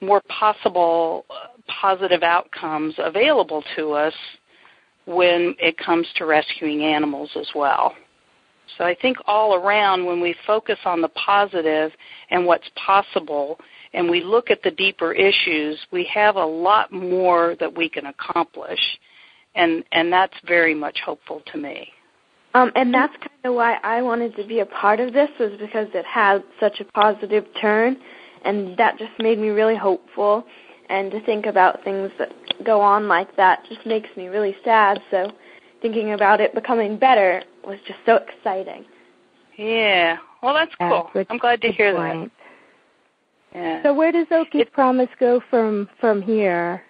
more 0.00 0.22
possible 0.28 1.24
uh, 1.30 1.48
positive 1.80 2.22
outcomes 2.22 2.94
available 2.98 3.62
to 3.76 3.92
us 3.92 4.14
when 5.06 5.54
it 5.58 5.76
comes 5.78 6.06
to 6.16 6.26
rescuing 6.26 6.82
animals 6.82 7.30
as 7.36 7.48
well. 7.54 7.94
So 8.76 8.84
I 8.84 8.96
think 9.00 9.16
all 9.26 9.54
around 9.54 10.04
when 10.04 10.20
we 10.20 10.34
focus 10.46 10.78
on 10.84 11.00
the 11.00 11.08
positive 11.10 11.92
and 12.30 12.44
what's 12.44 12.68
possible 12.74 13.58
and 13.94 14.10
we 14.10 14.22
look 14.22 14.50
at 14.50 14.62
the 14.62 14.72
deeper 14.72 15.12
issues, 15.12 15.78
we 15.92 16.08
have 16.12 16.36
a 16.36 16.44
lot 16.44 16.92
more 16.92 17.56
that 17.60 17.74
we 17.74 17.88
can 17.88 18.06
accomplish 18.06 18.80
and 19.56 19.84
and 19.92 20.12
that's 20.12 20.34
very 20.46 20.74
much 20.74 20.98
hopeful 21.04 21.42
to 21.52 21.58
me. 21.58 21.88
Um, 22.54 22.72
and 22.74 22.94
that's 22.94 23.14
kind 23.18 23.44
of 23.44 23.54
why 23.54 23.74
I 23.82 24.00
wanted 24.00 24.34
to 24.36 24.46
be 24.46 24.60
a 24.60 24.66
part 24.66 25.00
of 25.00 25.12
this 25.12 25.28
was 25.38 25.52
because 25.60 25.88
it 25.92 26.06
had 26.06 26.42
such 26.58 26.80
a 26.80 26.84
positive 26.84 27.44
turn, 27.60 27.96
and 28.44 28.76
that 28.78 28.98
just 28.98 29.12
made 29.18 29.38
me 29.38 29.48
really 29.48 29.76
hopeful. 29.76 30.44
And 30.88 31.10
to 31.10 31.20
think 31.26 31.46
about 31.46 31.82
things 31.82 32.12
that 32.18 32.32
go 32.64 32.80
on 32.80 33.08
like 33.08 33.36
that 33.36 33.64
just 33.68 33.84
makes 33.84 34.08
me 34.16 34.28
really 34.28 34.56
sad. 34.64 35.00
So 35.10 35.32
thinking 35.82 36.12
about 36.12 36.40
it 36.40 36.54
becoming 36.54 36.96
better 36.96 37.42
was 37.66 37.78
just 37.86 37.98
so 38.06 38.16
exciting. 38.16 38.84
Yeah. 39.58 40.18
Well, 40.42 40.54
that's 40.54 40.74
cool. 40.78 41.10
good, 41.12 41.26
I'm 41.28 41.38
glad 41.38 41.60
to 41.62 41.72
hear 41.72 41.94
point. 41.94 42.32
that. 43.52 43.58
Yeah. 43.58 43.82
So 43.82 43.94
where 43.94 44.12
does 44.12 44.26
Okey's 44.30 44.68
Promise 44.72 45.08
go 45.18 45.40
from 45.50 45.88
from 46.00 46.22
here? 46.22 46.82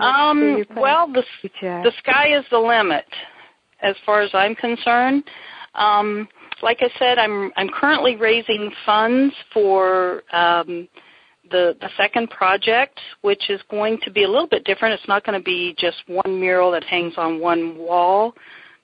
Um, 0.00 0.64
well, 0.76 1.10
the 1.12 1.22
the 1.60 1.92
sky 1.98 2.36
is 2.36 2.44
the 2.50 2.58
limit, 2.58 3.06
as 3.82 3.94
far 4.04 4.22
as 4.22 4.30
I'm 4.34 4.54
concerned. 4.54 5.24
Um, 5.74 6.28
like 6.62 6.78
I 6.80 6.88
said, 6.98 7.18
I'm 7.18 7.52
I'm 7.56 7.68
currently 7.68 8.16
raising 8.16 8.70
funds 8.84 9.34
for 9.52 10.22
um, 10.32 10.88
the 11.50 11.76
the 11.80 11.90
second 11.96 12.30
project, 12.30 13.00
which 13.22 13.50
is 13.50 13.60
going 13.70 13.98
to 14.04 14.10
be 14.10 14.24
a 14.24 14.28
little 14.28 14.48
bit 14.48 14.64
different. 14.64 14.94
It's 14.94 15.08
not 15.08 15.24
going 15.24 15.38
to 15.38 15.44
be 15.44 15.74
just 15.78 15.96
one 16.06 16.40
mural 16.40 16.70
that 16.72 16.84
hangs 16.84 17.14
on 17.16 17.40
one 17.40 17.76
wall. 17.78 18.34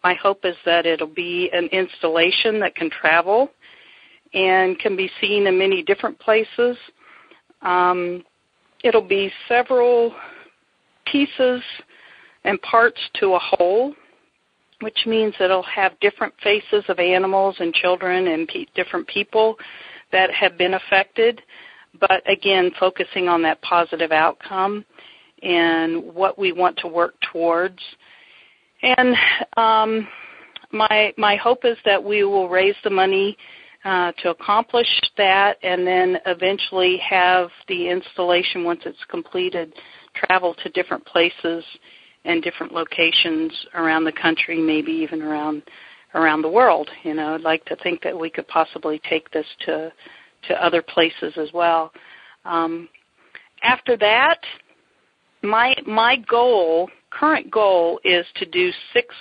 My 0.05 0.15
hope 0.15 0.45
is 0.45 0.57
that 0.65 0.85
it'll 0.85 1.07
be 1.07 1.49
an 1.53 1.67
installation 1.67 2.59
that 2.61 2.75
can 2.75 2.91
travel 2.91 3.51
and 4.35 4.79
can 4.79 4.97
be 4.97 5.11
seen 5.21 5.47
in 5.47 5.59
many 5.59 5.83
different 5.83 6.19
places. 6.19 6.77
Um, 7.61 8.25
it'll 8.83 9.07
be 9.07 9.31
several 9.49 10.15
pieces 11.07 11.63
and 12.45 12.61
parts 12.63 13.01
to 13.21 13.35
a 13.35 13.39
whole, 13.39 13.95
which 14.81 15.07
means 15.07 15.35
it'll 15.41 15.63
have 15.63 15.99
different 16.01 16.35
faces 16.43 16.85
of 16.89 16.99
animals 16.99 17.57
and 17.61 17.73
children 17.73 18.29
and 18.29 18.49
pe- 18.49 18.67
different 18.75 19.07
people 19.07 19.57
that 20.11 20.31
have 20.31 20.59
been 20.59 20.75
affected, 20.75 21.41
but 22.01 22.23
again, 22.31 22.71
focusing 22.79 23.29
on 23.29 23.43
that 23.43 23.61
positive 23.63 24.13
outcome 24.13 24.85
and 25.43 26.03
what 26.15 26.39
we 26.39 26.53
want 26.53 26.77
to 26.79 26.89
work 26.89 27.15
towards. 27.33 27.79
And 28.83 29.17
um, 29.57 30.09
my 30.73 31.13
my 31.17 31.37
hope 31.37 31.65
is 31.65 31.77
that 31.85 32.03
we 32.03 32.25
will 32.25 32.49
raise 32.49 32.75
the 32.85 32.91
money 32.91 33.37
uh, 33.85 34.13
to 34.23 34.31
accomplish 34.31 34.89
that, 35.17 35.59
and 35.63 35.87
then 35.87 36.19
eventually 36.27 36.99
have 36.99 37.49
the 37.69 37.89
installation 37.89 38.65
once 38.65 38.81
it's 38.85 39.05
completed 39.09 39.73
travel 40.15 40.55
to 40.63 40.69
different 40.71 41.05
places 41.07 41.65
and 42.25 42.43
different 42.43 42.73
locations 42.73 43.53
around 43.75 44.05
the 44.05 44.13
country, 44.13 44.61
maybe 44.61 44.93
even 44.93 45.23
around 45.23 45.63
around 46.15 46.43
the 46.43 46.49
world. 46.49 46.89
You 47.05 47.15
know, 47.15 47.35
I'd 47.35 47.41
like 47.41 47.65
to 47.67 47.77
think 47.77 48.03
that 48.03 48.19
we 48.19 48.31
could 48.31 48.47
possibly 48.49 49.01
take 49.09 49.31
this 49.31 49.47
to 49.67 49.93
to 50.49 50.65
other 50.65 50.83
places 50.83 51.35
as 51.37 51.49
well. 51.55 51.93
Um, 52.45 52.89
after 53.63 53.97
that, 53.97 54.39
my 55.43 55.75
my 55.87 56.17
goal, 56.29 56.89
current 57.11 57.51
goal, 57.51 58.01
is 58.05 58.27
to 58.37 58.47
do 58.47 58.71
six 58.93 59.15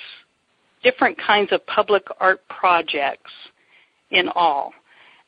different 0.84 1.18
kinds 1.20 1.52
of 1.52 1.66
public 1.68 2.04
art 2.20 2.42
projects 2.50 3.32
in 4.12 4.28
all. 4.30 4.74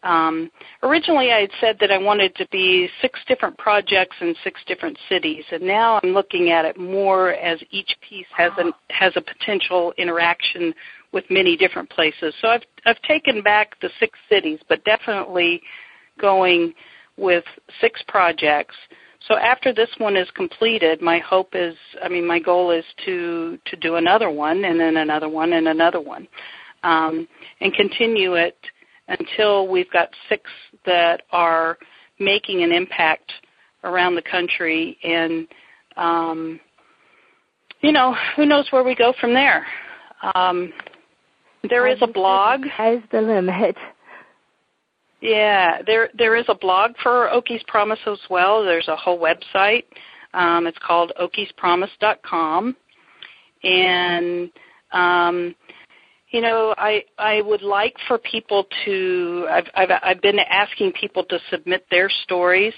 Um, 0.03 0.51
originally, 0.83 1.31
I 1.31 1.41
had 1.41 1.51
said 1.61 1.77
that 1.79 1.89
I 1.89 1.97
wanted 1.97 2.35
to 2.35 2.47
be 2.51 2.89
six 3.01 3.19
different 3.27 3.57
projects 3.57 4.15
in 4.19 4.35
six 4.43 4.59
different 4.67 4.97
cities, 5.07 5.45
and 5.51 5.63
now 5.63 5.99
I'm 6.03 6.09
looking 6.09 6.51
at 6.51 6.65
it 6.65 6.77
more 6.77 7.31
as 7.31 7.59
each 7.71 7.95
piece 8.07 8.27
has 8.35 8.51
an 8.57 8.73
has 8.89 9.13
a 9.15 9.21
potential 9.21 9.93
interaction 9.97 10.73
with 11.13 11.23
many 11.29 11.55
different 11.55 11.89
places. 11.89 12.33
So 12.41 12.49
I've 12.49 12.63
I've 12.85 13.01
taken 13.03 13.41
back 13.41 13.79
the 13.79 13.89
six 13.99 14.19
cities, 14.29 14.59
but 14.67 14.83
definitely 14.83 15.61
going 16.19 16.73
with 17.17 17.45
six 17.79 18.03
projects. 18.07 18.75
So 19.29 19.37
after 19.37 19.73
this 19.73 19.89
one 19.99 20.17
is 20.17 20.29
completed, 20.31 21.01
my 21.01 21.19
hope 21.19 21.51
is, 21.53 21.75
I 22.03 22.09
mean, 22.09 22.27
my 22.27 22.39
goal 22.39 22.71
is 22.71 22.83
to 23.05 23.57
to 23.65 23.77
do 23.77 23.95
another 23.95 24.29
one, 24.29 24.65
and 24.65 24.77
then 24.77 24.97
another 24.97 25.29
one, 25.29 25.53
and 25.53 25.69
another 25.69 26.01
one, 26.01 26.27
um, 26.83 27.25
and 27.61 27.73
continue 27.73 28.33
it 28.33 28.57
until 29.07 29.67
we've 29.67 29.91
got 29.91 30.09
six 30.29 30.43
that 30.85 31.23
are 31.31 31.77
making 32.19 32.63
an 32.63 32.71
impact 32.71 33.31
around 33.83 34.15
the 34.15 34.21
country 34.21 34.97
and 35.03 35.47
um, 35.97 36.59
you 37.81 37.91
know 37.91 38.15
who 38.35 38.45
knows 38.45 38.67
where 38.71 38.83
we 38.83 38.95
go 38.95 39.13
from 39.19 39.33
there. 39.33 39.65
Um, 40.35 40.71
there 41.69 41.87
is 41.87 41.97
a 42.01 42.07
blog. 42.07 42.61
Sky's 42.73 43.01
the 43.11 43.21
limit. 43.21 43.75
yeah 45.21 45.81
there 45.85 46.09
there 46.17 46.35
is 46.35 46.45
a 46.47 46.55
blog 46.55 46.91
for 47.01 47.29
Okey's 47.29 47.63
Promise 47.67 47.99
as 48.07 48.19
well. 48.29 48.63
There's 48.63 48.87
a 48.87 48.95
whole 48.95 49.19
website. 49.19 49.83
Um, 50.33 50.65
it's 50.65 50.77
called 50.79 51.11
okeyspromise.com 51.21 52.75
and 53.63 54.49
um, 54.91 55.55
you 56.33 56.41
know, 56.41 56.73
I 56.77 57.03
I 57.19 57.41
would 57.41 57.61
like 57.61 57.95
for 58.07 58.17
people 58.17 58.65
to. 58.83 59.47
I've 59.49 59.67
I've, 59.75 59.89
I've 60.01 60.21
been 60.21 60.39
asking 60.39 60.93
people 60.99 61.23
to 61.25 61.39
submit 61.49 61.85
their 61.91 62.09
stories. 62.23 62.73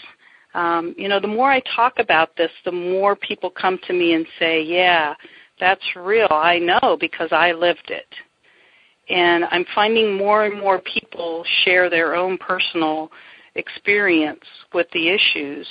Um, 0.53 0.93
you 0.97 1.07
know, 1.07 1.19
the 1.21 1.27
more 1.27 1.49
I 1.49 1.61
talk 1.73 1.93
about 1.97 2.35
this, 2.35 2.51
the 2.65 2.71
more 2.71 3.15
people 3.15 3.49
come 3.49 3.79
to 3.87 3.93
me 3.93 4.13
and 4.13 4.27
say, 4.39 4.61
"Yeah, 4.61 5.15
that's 5.57 5.83
real. 5.95 6.27
I 6.29 6.59
know 6.59 6.97
because 6.99 7.29
I 7.31 7.53
lived 7.53 7.89
it." 7.89 8.13
And 9.07 9.45
I'm 9.45 9.65
finding 9.73 10.17
more 10.17 10.45
and 10.45 10.59
more 10.59 10.81
people 10.81 11.45
share 11.63 11.89
their 11.89 12.13
own 12.13 12.37
personal 12.37 13.09
experience 13.55 14.43
with 14.73 14.87
the 14.91 15.07
issues. 15.07 15.65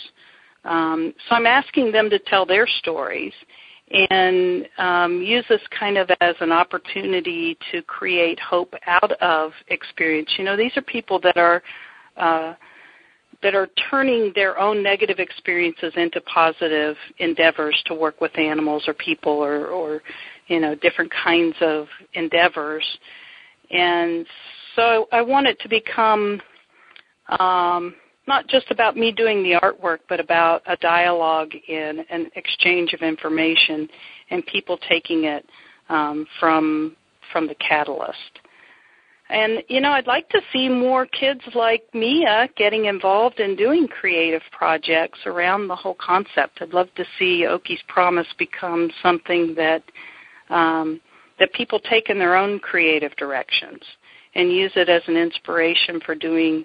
Um, 0.64 1.12
so 1.28 1.34
I'm 1.34 1.46
asking 1.46 1.92
them 1.92 2.08
to 2.08 2.18
tell 2.18 2.46
their 2.46 2.66
stories 2.66 3.34
and 3.94 4.68
um, 4.78 5.22
use 5.22 5.44
this 5.48 5.60
kind 5.78 5.96
of 5.96 6.10
as 6.20 6.34
an 6.40 6.50
opportunity 6.50 7.56
to 7.70 7.80
create 7.82 8.40
hope 8.40 8.74
out 8.86 9.12
of 9.22 9.52
experience. 9.68 10.28
You 10.36 10.44
know, 10.44 10.56
these 10.56 10.76
are 10.76 10.82
people 10.82 11.20
that 11.20 11.36
are 11.36 11.62
uh, 12.16 12.54
that 13.42 13.54
are 13.54 13.68
turning 13.90 14.32
their 14.34 14.58
own 14.58 14.82
negative 14.82 15.18
experiences 15.18 15.92
into 15.96 16.20
positive 16.22 16.96
endeavors 17.18 17.80
to 17.86 17.94
work 17.94 18.20
with 18.20 18.36
animals 18.38 18.84
or 18.86 18.94
people 18.94 19.32
or, 19.32 19.66
or 19.66 20.02
you 20.48 20.60
know 20.60 20.74
different 20.74 21.12
kinds 21.22 21.54
of 21.60 21.86
endeavors. 22.14 22.84
And 23.70 24.26
so 24.74 25.08
I 25.12 25.22
want 25.22 25.46
it 25.46 25.58
to 25.60 25.68
become 25.68 26.40
um, 27.38 27.94
not 28.26 28.48
just 28.48 28.70
about 28.70 28.96
me 28.96 29.12
doing 29.12 29.42
the 29.42 29.58
artwork, 29.60 29.98
but 30.08 30.20
about 30.20 30.62
a 30.66 30.76
dialogue 30.76 31.52
in 31.68 32.04
an 32.10 32.30
exchange 32.36 32.92
of 32.92 33.02
information 33.02 33.88
and 34.30 34.44
people 34.46 34.78
taking 34.88 35.24
it 35.24 35.44
um, 35.88 36.26
from 36.40 36.96
from 37.32 37.46
the 37.46 37.54
catalyst. 37.56 38.40
And 39.30 39.62
you 39.68 39.80
know, 39.80 39.90
I'd 39.90 40.06
like 40.06 40.28
to 40.30 40.40
see 40.52 40.68
more 40.68 41.06
kids 41.06 41.40
like 41.54 41.82
Miah 41.94 42.48
getting 42.56 42.86
involved 42.86 43.40
in 43.40 43.56
doing 43.56 43.88
creative 43.88 44.42
projects 44.52 45.18
around 45.26 45.68
the 45.68 45.76
whole 45.76 45.96
concept. 45.98 46.58
I'd 46.60 46.74
love 46.74 46.88
to 46.96 47.04
see 47.18 47.46
Okey's 47.46 47.82
Promise 47.88 48.26
become 48.38 48.90
something 49.02 49.54
that 49.56 49.82
um, 50.50 51.00
that 51.38 51.52
people 51.52 51.80
take 51.80 52.10
in 52.10 52.18
their 52.18 52.36
own 52.36 52.58
creative 52.60 53.16
directions 53.16 53.80
and 54.34 54.52
use 54.52 54.72
it 54.76 54.88
as 54.88 55.02
an 55.06 55.16
inspiration 55.16 56.00
for 56.04 56.14
doing 56.14 56.64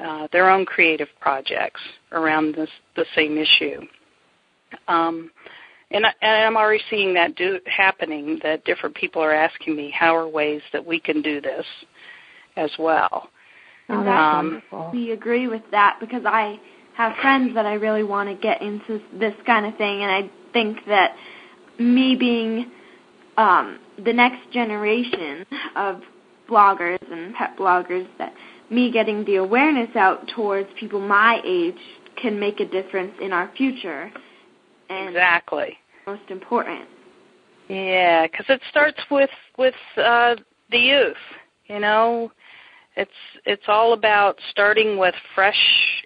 uh, 0.00 0.28
their 0.32 0.50
own 0.50 0.64
creative 0.64 1.08
projects 1.20 1.80
around 2.12 2.54
this, 2.54 2.70
the 2.96 3.04
same 3.14 3.38
issue. 3.38 3.80
Um, 4.88 5.30
and, 5.90 6.04
I, 6.04 6.12
and 6.20 6.44
I'm 6.44 6.56
already 6.56 6.82
seeing 6.90 7.14
that 7.14 7.36
do, 7.36 7.60
happening, 7.66 8.38
that 8.42 8.64
different 8.64 8.94
people 8.94 9.22
are 9.22 9.32
asking 9.32 9.76
me 9.76 9.90
how 9.90 10.14
are 10.14 10.28
ways 10.28 10.60
that 10.72 10.84
we 10.84 11.00
can 11.00 11.22
do 11.22 11.40
this 11.40 11.64
as 12.56 12.70
well. 12.78 13.28
Oh, 13.88 14.04
that's 14.04 14.36
Um, 14.36 14.46
wonderful. 14.46 14.90
We 14.92 15.12
agree 15.12 15.46
with 15.48 15.62
that 15.70 15.98
because 16.00 16.22
I 16.26 16.58
have 16.94 17.14
friends 17.20 17.54
that 17.54 17.66
I 17.66 17.74
really 17.74 18.02
want 18.02 18.28
to 18.28 18.34
get 18.34 18.60
into 18.62 19.00
this 19.18 19.34
kind 19.46 19.66
of 19.66 19.76
thing, 19.76 20.02
and 20.02 20.10
I 20.10 20.30
think 20.52 20.78
that 20.88 21.14
me 21.78 22.16
being 22.16 22.70
um, 23.36 23.78
the 24.04 24.12
next 24.12 24.50
generation 24.50 25.46
of 25.76 26.00
bloggers 26.48 27.12
and 27.12 27.34
pet 27.34 27.56
bloggers, 27.58 28.06
that 28.18 28.32
me 28.70 28.90
getting 28.90 29.24
the 29.24 29.36
awareness 29.36 29.94
out 29.96 30.26
towards 30.34 30.68
people 30.78 31.00
my 31.00 31.40
age 31.44 31.74
can 32.20 32.38
make 32.38 32.60
a 32.60 32.66
difference 32.66 33.12
in 33.20 33.32
our 33.32 33.50
future, 33.56 34.10
and 34.88 35.08
Exactly. 35.10 35.76
most 36.06 36.30
important. 36.30 36.88
Yeah, 37.68 38.26
because 38.26 38.46
it 38.48 38.60
starts 38.70 38.98
with 39.10 39.30
with 39.58 39.74
uh, 39.96 40.36
the 40.70 40.78
youth. 40.78 41.16
You 41.66 41.80
know, 41.80 42.32
it's 42.96 43.10
it's 43.44 43.64
all 43.68 43.92
about 43.92 44.38
starting 44.50 44.98
with 44.98 45.14
fresh 45.34 45.60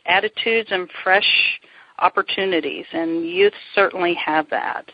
attitudes 0.07 0.71
and 0.73 0.89
fresh 1.05 1.61
opportunities, 1.99 2.87
and 2.93 3.29
youth 3.29 3.53
certainly 3.75 4.15
have 4.15 4.49
that. 4.51 4.91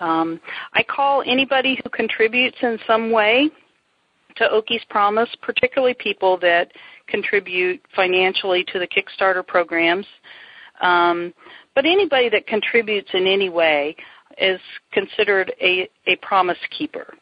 Um, 0.00 0.40
I 0.72 0.82
call 0.82 1.22
anybody 1.26 1.78
who 1.82 1.90
contributes 1.90 2.56
in 2.62 2.78
some 2.86 3.10
way 3.10 3.50
to 4.40 4.50
Okey's 4.50 4.84
Promise, 4.88 5.28
particularly 5.42 5.94
people 5.94 6.38
that 6.38 6.72
contribute 7.06 7.80
financially 7.94 8.64
to 8.72 8.78
the 8.78 8.88
Kickstarter 8.88 9.46
programs. 9.46 10.06
Um, 10.80 11.32
but 11.74 11.84
anybody 11.84 12.28
that 12.30 12.46
contributes 12.46 13.10
in 13.12 13.26
any 13.26 13.50
way 13.50 13.94
is 14.38 14.60
considered 14.92 15.52
a, 15.60 15.88
a 16.06 16.16
promise 16.16 16.58
keeper. 16.76 17.14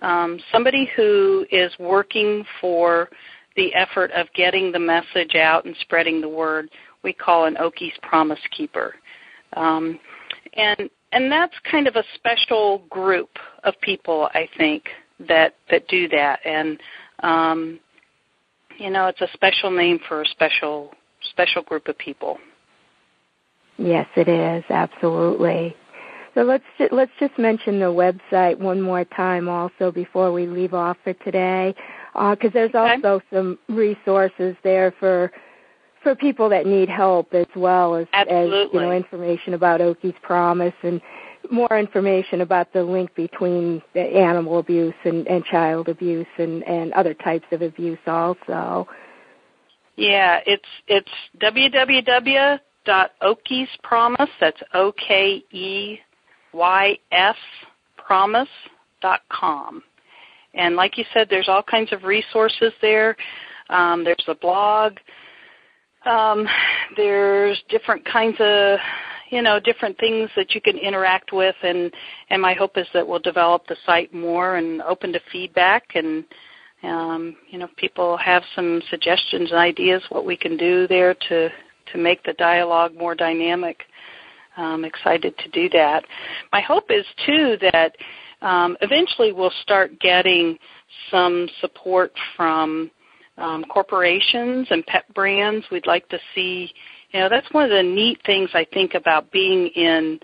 Um, 0.00 0.40
somebody 0.50 0.90
who 0.96 1.46
is 1.50 1.72
working 1.78 2.44
for 2.60 3.08
the 3.56 3.72
effort 3.74 4.10
of 4.12 4.26
getting 4.34 4.72
the 4.72 4.78
message 4.78 5.34
out 5.36 5.66
and 5.66 5.76
spreading 5.80 6.20
the 6.20 6.28
word, 6.28 6.70
we 7.02 7.12
call 7.12 7.44
an 7.44 7.56
Okey's 7.58 7.92
Promise 8.02 8.40
Keeper. 8.56 8.94
Um, 9.54 10.00
and 10.54 10.90
and 11.12 11.30
that's 11.30 11.54
kind 11.70 11.86
of 11.86 11.94
a 11.94 12.02
special 12.16 12.78
group 12.90 13.30
of 13.62 13.74
people, 13.82 14.28
I 14.34 14.48
think, 14.58 14.84
that 15.28 15.54
that 15.70 15.86
do 15.88 16.08
that. 16.08 16.40
And 16.44 16.80
um, 17.22 17.80
you 18.78 18.90
know, 18.90 19.06
it's 19.06 19.20
a 19.20 19.28
special 19.34 19.70
name 19.70 20.00
for 20.08 20.22
a 20.22 20.26
special 20.26 20.92
special 21.30 21.62
group 21.62 21.88
of 21.88 21.96
people. 21.98 22.38
Yes, 23.76 24.06
it 24.16 24.28
is 24.28 24.64
absolutely. 24.70 25.76
So 26.34 26.42
let's 26.42 26.64
let's 26.90 27.12
just 27.20 27.38
mention 27.38 27.78
the 27.78 27.86
website 27.86 28.58
one 28.58 28.80
more 28.80 29.04
time, 29.04 29.48
also 29.48 29.92
before 29.92 30.32
we 30.32 30.46
leave 30.46 30.74
off 30.74 30.96
for 31.04 31.12
today, 31.12 31.74
because 32.12 32.50
uh, 32.50 32.50
there's 32.52 32.74
okay. 32.74 32.94
also 33.02 33.20
some 33.32 33.58
resources 33.68 34.56
there 34.64 34.92
for 34.98 35.30
for 36.02 36.14
people 36.14 36.48
that 36.48 36.66
need 36.66 36.88
help 36.88 37.32
as 37.34 37.46
well 37.56 37.94
as, 37.94 38.06
as 38.12 38.48
you 38.72 38.80
know 38.80 38.92
information 38.92 39.54
about 39.54 39.80
Okey's 39.80 40.14
Promise 40.22 40.74
and 40.82 41.00
more 41.50 41.78
information 41.78 42.40
about 42.40 42.72
the 42.72 42.82
link 42.82 43.14
between 43.14 43.82
animal 43.94 44.58
abuse 44.58 44.94
and, 45.04 45.26
and 45.26 45.44
child 45.44 45.88
abuse 45.88 46.26
and, 46.38 46.62
and 46.64 46.92
other 46.92 47.14
types 47.14 47.46
of 47.52 47.62
abuse 47.62 47.98
also. 48.06 48.86
Yeah, 49.96 50.40
it's 50.46 50.64
it's 50.88 51.08
www.okeyspromise. 51.40 54.28
That's 54.40 54.60
O 54.74 54.92
K 54.92 55.44
E 55.52 55.98
Y 56.52 56.98
S 57.12 57.36
promise.com. 57.96 59.82
And 60.54 60.74
like 60.76 60.98
you 60.98 61.04
said, 61.12 61.28
there's 61.30 61.48
all 61.48 61.62
kinds 61.62 61.92
of 61.92 62.02
resources 62.04 62.72
there. 62.80 63.16
Um, 63.70 64.04
there's 64.04 64.24
a 64.28 64.34
blog. 64.34 64.98
Um, 66.06 66.46
there's 66.96 67.60
different 67.70 68.04
kinds 68.04 68.36
of 68.40 68.78
you 69.30 69.42
know 69.42 69.58
different 69.60 69.98
things 69.98 70.30
that 70.36 70.54
you 70.54 70.60
can 70.60 70.76
interact 70.78 71.32
with 71.32 71.54
and 71.62 71.92
and 72.30 72.40
my 72.40 72.54
hope 72.54 72.76
is 72.76 72.86
that 72.94 73.06
we'll 73.06 73.18
develop 73.18 73.66
the 73.66 73.76
site 73.86 74.12
more 74.12 74.56
and 74.56 74.82
open 74.82 75.12
to 75.12 75.20
feedback 75.32 75.84
and 75.94 76.24
um, 76.82 77.36
you 77.50 77.58
know 77.58 77.68
people 77.76 78.16
have 78.16 78.42
some 78.54 78.82
suggestions 78.90 79.50
and 79.50 79.58
ideas 79.58 80.02
what 80.10 80.26
we 80.26 80.36
can 80.36 80.56
do 80.56 80.86
there 80.88 81.14
to 81.28 81.48
to 81.92 81.98
make 81.98 82.22
the 82.24 82.34
dialogue 82.34 82.94
more 82.96 83.14
dynamic 83.14 83.82
I'm 84.56 84.84
excited 84.84 85.36
to 85.38 85.48
do 85.50 85.68
that 85.70 86.04
my 86.52 86.60
hope 86.60 86.90
is 86.90 87.06
too 87.26 87.56
that 87.72 87.94
um, 88.42 88.76
eventually 88.82 89.32
we'll 89.32 89.52
start 89.62 89.98
getting 90.00 90.58
some 91.10 91.48
support 91.60 92.12
from 92.36 92.90
um, 93.38 93.64
corporations 93.64 94.66
and 94.70 94.84
pet 94.86 95.12
brands. 95.14 95.64
We'd 95.70 95.86
like 95.86 96.08
to 96.10 96.18
see 96.34 96.72
you 97.14 97.20
know, 97.20 97.28
that's 97.28 97.46
one 97.52 97.62
of 97.64 97.70
the 97.70 97.82
neat 97.82 98.18
things 98.26 98.50
I 98.54 98.66
think 98.74 98.94
about 98.94 99.30
being 99.30 99.68
in 99.68 100.18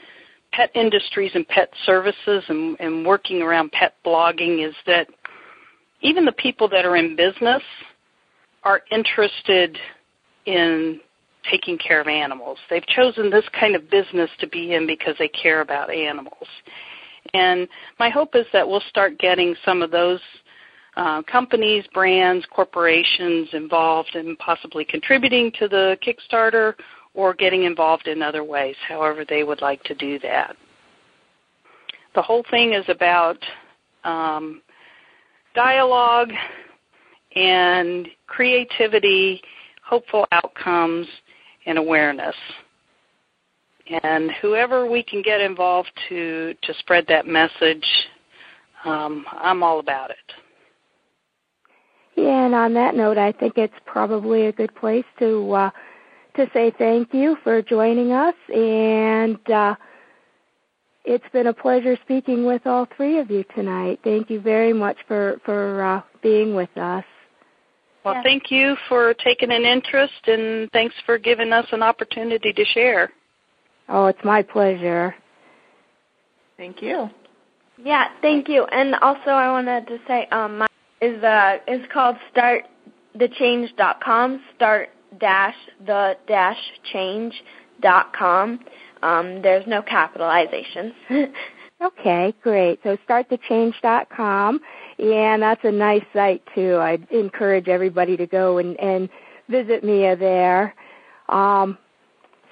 pet 0.53 0.71
industries 0.75 1.31
and 1.35 1.47
pet 1.47 1.71
services 1.87 2.43
and, 2.49 2.77
and 2.81 3.07
working 3.07 3.43
around 3.43 3.71
pet 3.71 3.95
blogging 4.05 4.67
is 4.67 4.75
that 4.87 5.07
even 6.01 6.25
the 6.25 6.33
people 6.33 6.69
that 6.69 6.85
are 6.85 6.97
in 6.97 7.15
business 7.15 7.63
are 8.65 8.83
interested 8.91 9.79
in 10.47 11.01
taking 11.49 11.79
care 11.79 12.01
of 12.01 12.09
animals. 12.09 12.59
They've 12.69 12.87
chosen 12.89 13.31
this 13.31 13.45
kind 13.59 13.77
of 13.77 13.89
business 13.89 14.29
to 14.41 14.49
be 14.49 14.75
in 14.75 14.89
because 14.89 15.15
they 15.21 15.29
care 15.29 15.61
about 15.61 15.95
animals. 15.95 16.49
And 17.35 17.69
my 18.01 18.09
hope 18.09 18.35
is 18.35 18.47
that 18.53 18.67
we'll 18.67 18.83
start 18.89 19.17
getting 19.21 19.55
some 19.65 19.81
of 19.81 19.93
those 19.93 20.21
uh, 21.01 21.23
companies, 21.23 21.83
brands, 21.95 22.45
corporations 22.55 23.49
involved 23.55 24.15
in 24.17 24.37
possibly 24.37 24.85
contributing 24.85 25.51
to 25.59 25.67
the 25.67 25.97
Kickstarter 26.07 26.75
or 27.15 27.33
getting 27.33 27.65
involved 27.65 28.07
in 28.07 28.21
other 28.21 28.45
ways, 28.45 28.77
however 28.87 29.25
they 29.27 29.43
would 29.43 29.63
like 29.63 29.83
to 29.85 29.95
do 29.95 30.19
that. 30.19 30.55
The 32.15 32.21
whole 32.21 32.45
thing 32.51 32.75
is 32.75 32.85
about 32.89 33.39
um, 34.05 34.61
dialogue 35.55 36.33
and 37.35 38.07
creativity, 38.27 39.41
hopeful 39.83 40.27
outcomes, 40.33 41.07
and 41.65 41.79
awareness. 41.79 42.37
And 44.03 44.33
whoever 44.43 44.89
we 44.89 45.03
can 45.03 45.23
get 45.23 45.41
involved 45.41 45.93
to, 46.11 46.55
to 46.61 46.75
spread 46.81 47.07
that 47.09 47.27
message, 47.27 47.87
um, 48.85 49.25
I'm 49.33 49.63
all 49.63 49.81
about 49.81 50.11
it. 50.11 50.17
Yeah, 52.21 52.45
and 52.45 52.55
on 52.55 52.75
that 52.75 52.95
note, 52.95 53.17
I 53.17 53.33
think 53.33 53.57
it's 53.57 53.75
probably 53.87 54.47
a 54.47 54.53
good 54.53 54.75
place 54.75 55.07
to 55.21 55.53
uh, 55.53 55.71
to 56.37 56.47
say 56.53 56.71
thank 56.77 57.15
you 57.15 57.39
for 57.43 57.63
joining 57.63 58.13
us, 58.13 58.35
and 58.55 59.51
uh, 59.51 59.75
it's 61.07 61.25
been 61.33 61.47
a 61.47 61.55
pleasure 61.55 61.97
speaking 62.05 62.45
with 62.45 62.67
all 62.67 62.87
three 62.95 63.19
of 63.21 63.31
you 63.31 63.43
tonight. 63.55 64.01
Thank 64.05 64.29
you 64.29 64.39
very 64.39 64.75
much 64.75 64.99
for 65.09 65.41
for 65.47 65.83
uh, 65.83 66.03
being 66.23 66.55
with 66.55 66.77
us. 66.77 67.05
Well, 68.05 68.15
yeah. 68.15 68.23
thank 68.23 68.51
you 68.51 68.77
for 68.87 69.15
taking 69.15 69.51
an 69.51 69.63
interest, 69.63 70.27
and 70.27 70.71
thanks 70.73 70.95
for 71.07 71.17
giving 71.17 71.55
us 71.55 71.67
an 71.73 71.83
opportunity 71.83 72.53
to 72.53 72.65
share. 72.67 73.11
Oh, 73.89 74.07
it's 74.07 74.25
my 74.25 74.43
pleasure. 74.43 75.15
Thank 76.59 76.83
you. 76.83 77.09
Yeah, 77.83 78.09
thank 78.21 78.47
you. 78.47 78.67
And 78.67 78.95
also, 78.97 79.31
I 79.31 79.51
wanted 79.51 79.87
to 79.87 79.99
say, 80.07 80.27
um, 80.31 80.59
my 80.59 80.67
is 81.01 81.23
uh 81.23 81.59
is 81.67 81.87
called 81.93 82.17
start-the-change.com. 82.31 84.43
Start 84.57 84.91
dash 85.19 85.57
the 85.85 86.17
dash 86.27 86.59
change 86.93 87.43
dot 87.81 88.13
com. 88.13 88.61
Um, 89.03 89.43
there's 89.43 89.67
no 89.67 89.83
capitalization. 89.83 90.95
okay, 91.83 92.35
great. 92.43 92.81
So 92.83 92.99
start-the-change.com, 93.05 94.61
and 94.99 95.43
that's 95.43 95.65
a 95.65 95.73
nice 95.73 96.05
site 96.13 96.43
too. 96.55 96.77
I'd 96.77 97.11
encourage 97.11 97.69
everybody 97.69 98.17
to 98.19 98.27
go 98.27 98.59
and, 98.59 98.79
and 98.79 99.09
visit 99.49 99.83
Miah 99.83 100.17
there. 100.17 100.75
Um, 101.29 101.79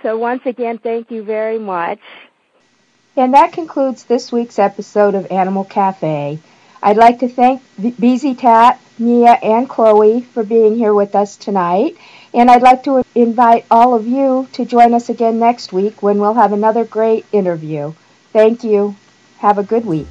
so 0.03 0.17
once 0.17 0.43
again, 0.47 0.79
thank 0.79 1.11
you 1.11 1.23
very 1.23 1.59
much. 1.59 2.01
And 3.17 3.35
that 3.35 3.53
concludes 3.53 4.05
this 4.05 4.31
week's 4.31 4.59
episode 4.59 5.15
of 5.15 5.31
Animal 5.31 5.65
Cafe. 5.65 6.39
I'd 6.83 6.97
like 6.97 7.19
to 7.21 7.29
thank 7.29 7.63
BZ 7.81 8.39
Tat, 8.39 8.81
Miah, 8.99 9.39
and 9.43 9.69
Chloe 9.69 10.23
for 10.23 10.43
being 10.43 10.77
here 10.77 10.95
with 10.95 11.15
us 11.15 11.37
tonight. 11.37 11.97
And 12.35 12.51
I'd 12.51 12.63
like 12.63 12.83
to 12.85 13.05
invite 13.15 13.65
all 13.71 13.95
of 13.95 14.07
you 14.07 14.49
to 14.53 14.65
join 14.65 14.95
us 14.95 15.09
again 15.09 15.39
next 15.39 15.73
week 15.73 16.03
when 16.03 16.19
we'll 16.21 16.35
have 16.35 16.53
another 16.53 16.85
great 16.85 17.25
interview. 17.33 17.95
Thank 18.33 18.63
you. 18.63 18.97
Have 19.39 19.59
a 19.59 19.63
good 19.63 19.87
week. 19.87 20.09